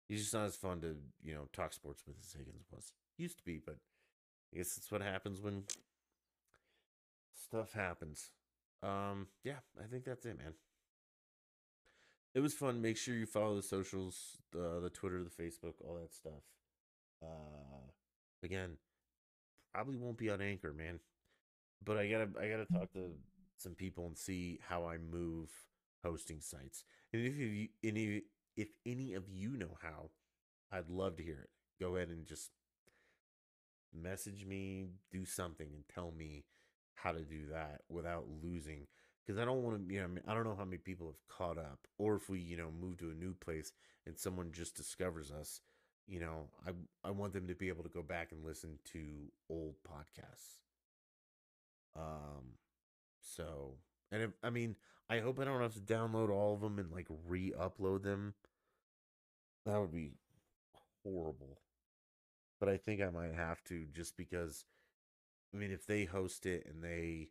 [0.07, 2.93] he's just not as fun to you know talk sports with as Higgins was.
[3.17, 3.77] Used to be, but
[4.53, 5.63] I guess that's what happens when
[7.33, 8.29] stuff happens.
[8.83, 10.53] Um, yeah, I think that's it, man.
[12.33, 12.81] It was fun.
[12.81, 16.43] Make sure you follow the socials, the the Twitter, the Facebook, all that stuff.
[17.23, 17.91] Uh,
[18.43, 18.77] again,
[19.73, 20.99] probably won't be on Anchor, man.
[21.83, 23.11] But I gotta I gotta talk to
[23.57, 25.51] some people and see how I move
[26.03, 26.83] hosting sites.
[27.13, 28.23] And if you any
[28.57, 30.11] if any of you know how,
[30.71, 31.49] I'd love to hear it.
[31.81, 32.51] Go ahead and just
[33.93, 36.45] message me, do something, and tell me
[36.95, 38.87] how to do that without losing.
[39.25, 41.57] Because I don't want to, you know, I don't know how many people have caught
[41.57, 43.71] up, or if we, you know, move to a new place
[44.05, 45.61] and someone just discovers us.
[46.07, 46.71] You know, I
[47.07, 50.59] I want them to be able to go back and listen to old podcasts.
[51.95, 52.57] Um,
[53.21, 53.75] so,
[54.11, 54.75] and if, I mean,
[55.09, 58.35] I hope I don't have to download all of them and like re-upload them.
[59.65, 60.13] That would be
[61.03, 61.59] horrible.
[62.59, 64.65] But I think I might have to just because
[65.53, 67.29] I mean, if they host it and they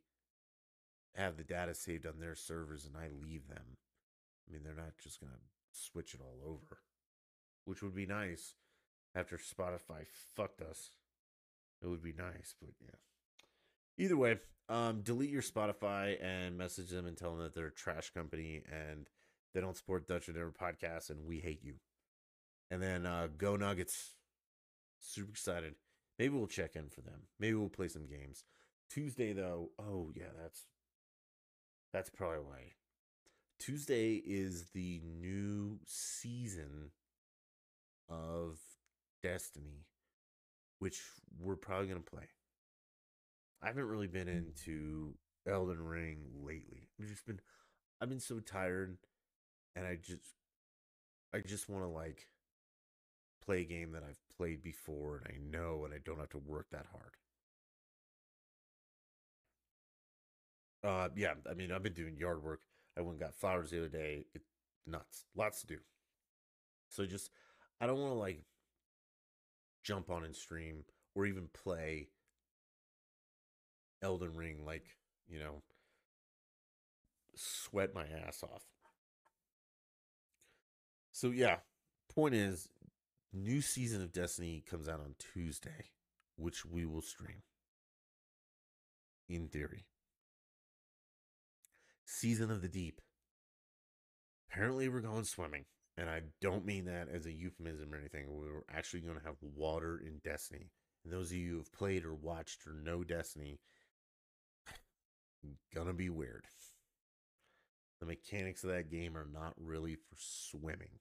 [1.14, 3.76] have the data saved on their servers and I leave them,
[4.48, 5.38] I mean, they're not just going to
[5.72, 6.78] switch it all over,
[7.64, 8.54] which would be nice
[9.14, 10.90] after Spotify fucked us.
[11.82, 12.96] It would be nice, but yeah.
[13.98, 14.38] Either way,
[14.68, 18.62] um, delete your Spotify and message them and tell them that they're a trash company
[18.70, 19.08] and
[19.54, 21.74] they don't support Dutch in Denver podcast and we hate you.
[22.70, 24.12] And then uh, go Nuggets.
[24.98, 25.74] Super excited.
[26.18, 27.22] Maybe we'll check in for them.
[27.38, 28.44] Maybe we'll play some games.
[28.88, 30.66] Tuesday though, oh yeah, that's
[31.92, 32.72] that's probably why.
[33.58, 36.90] Tuesday is the new season
[38.08, 38.58] of
[39.22, 39.86] Destiny,
[40.78, 41.00] which
[41.38, 42.28] we're probably gonna play.
[43.62, 44.36] I haven't really been hmm.
[44.36, 45.14] into
[45.46, 46.88] Elden Ring lately.
[47.00, 47.40] I've just been
[48.00, 48.98] I've been so tired
[49.76, 50.34] and I just
[51.34, 52.26] I just want to like
[53.44, 56.38] play a game that I've played before and I know and I don't have to
[56.38, 57.16] work that hard.
[60.84, 62.60] Uh yeah, I mean I've been doing yard work.
[62.96, 64.26] I went and got flowers the other day.
[64.34, 64.42] It
[64.86, 65.24] nuts.
[65.34, 65.78] Lots to do.
[66.88, 67.30] So just
[67.80, 68.42] I don't want to like
[69.82, 72.08] jump on and stream or even play
[74.02, 75.62] Elden Ring like, you know,
[77.34, 78.62] sweat my ass off.
[81.12, 81.58] So yeah,
[82.14, 82.68] point is
[83.32, 85.90] new season of Destiny comes out on Tuesday,
[86.36, 87.42] which we will stream.
[89.28, 89.86] In theory.
[92.04, 93.00] Season of the Deep.
[94.50, 95.64] Apparently we're going swimming.
[95.96, 98.26] And I don't mean that as a euphemism or anything.
[98.28, 100.70] We're actually going to have water in Destiny.
[101.04, 103.58] And those of you who have played or watched or know Destiny,
[105.74, 106.46] gonna be weird.
[108.00, 110.98] The mechanics of that game are not really for swimming.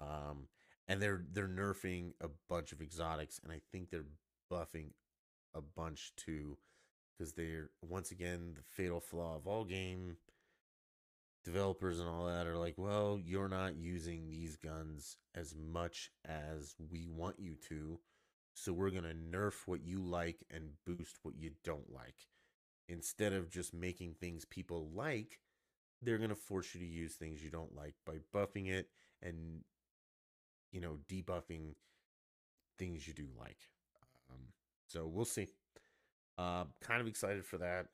[0.00, 0.48] Um,
[0.88, 4.06] and they're they're nerfing a bunch of exotics, and I think they're
[4.52, 4.88] buffing
[5.54, 6.58] a bunch too,
[7.18, 10.16] because they're once again the fatal flaw of all game
[11.44, 16.74] developers and all that are like, well, you're not using these guns as much as
[16.90, 17.98] we want you to,
[18.54, 22.28] So we're going to nerf what you like and boost what you don't like.
[22.88, 25.40] Instead of just making things people like,
[26.02, 28.88] they're going to force you to use things you don't like by buffing it
[29.22, 29.62] and,
[30.72, 31.74] you know, debuffing
[32.78, 33.58] things you do like.
[34.30, 34.40] Um,
[34.86, 35.48] so we'll see.
[36.36, 37.86] Uh, kind of excited for that.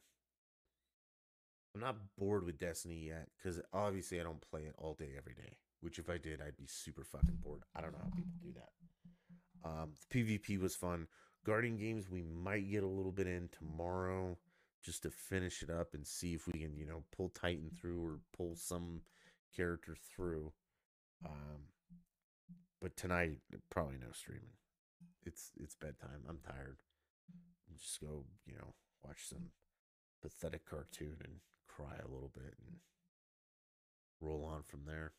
[1.74, 5.34] I'm not bored with Destiny yet because obviously I don't play it all day every
[5.34, 5.56] day.
[5.80, 7.62] Which if I did, I'd be super fucking bored.
[7.74, 9.68] I don't know how people do that.
[9.68, 11.06] Um, the PvP was fun.
[11.44, 14.36] Guardian games we might get a little bit in tomorrow
[14.82, 18.02] just to finish it up and see if we can you know pull Titan through
[18.02, 19.02] or pull some
[19.54, 20.52] character through.
[21.24, 21.68] Um,
[22.80, 23.38] but tonight
[23.70, 24.52] probably no streaming.
[25.24, 26.24] It's it's bedtime.
[26.28, 26.78] I'm tired.
[27.78, 29.50] Just go you know watch some
[30.22, 31.34] pathetic cartoon and
[31.66, 32.76] cry a little bit and
[34.20, 35.12] roll on from there.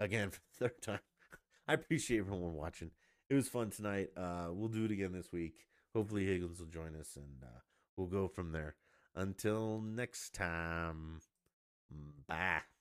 [0.00, 1.00] Again, for the third time,
[1.68, 2.90] I appreciate everyone watching.
[3.28, 4.10] It was fun tonight.
[4.16, 5.66] Uh, we'll do it again this week.
[5.94, 7.60] Hopefully, Higgins will join us and uh,
[7.96, 8.76] we'll go from there.
[9.14, 11.20] Until next time,
[12.28, 12.75] bye.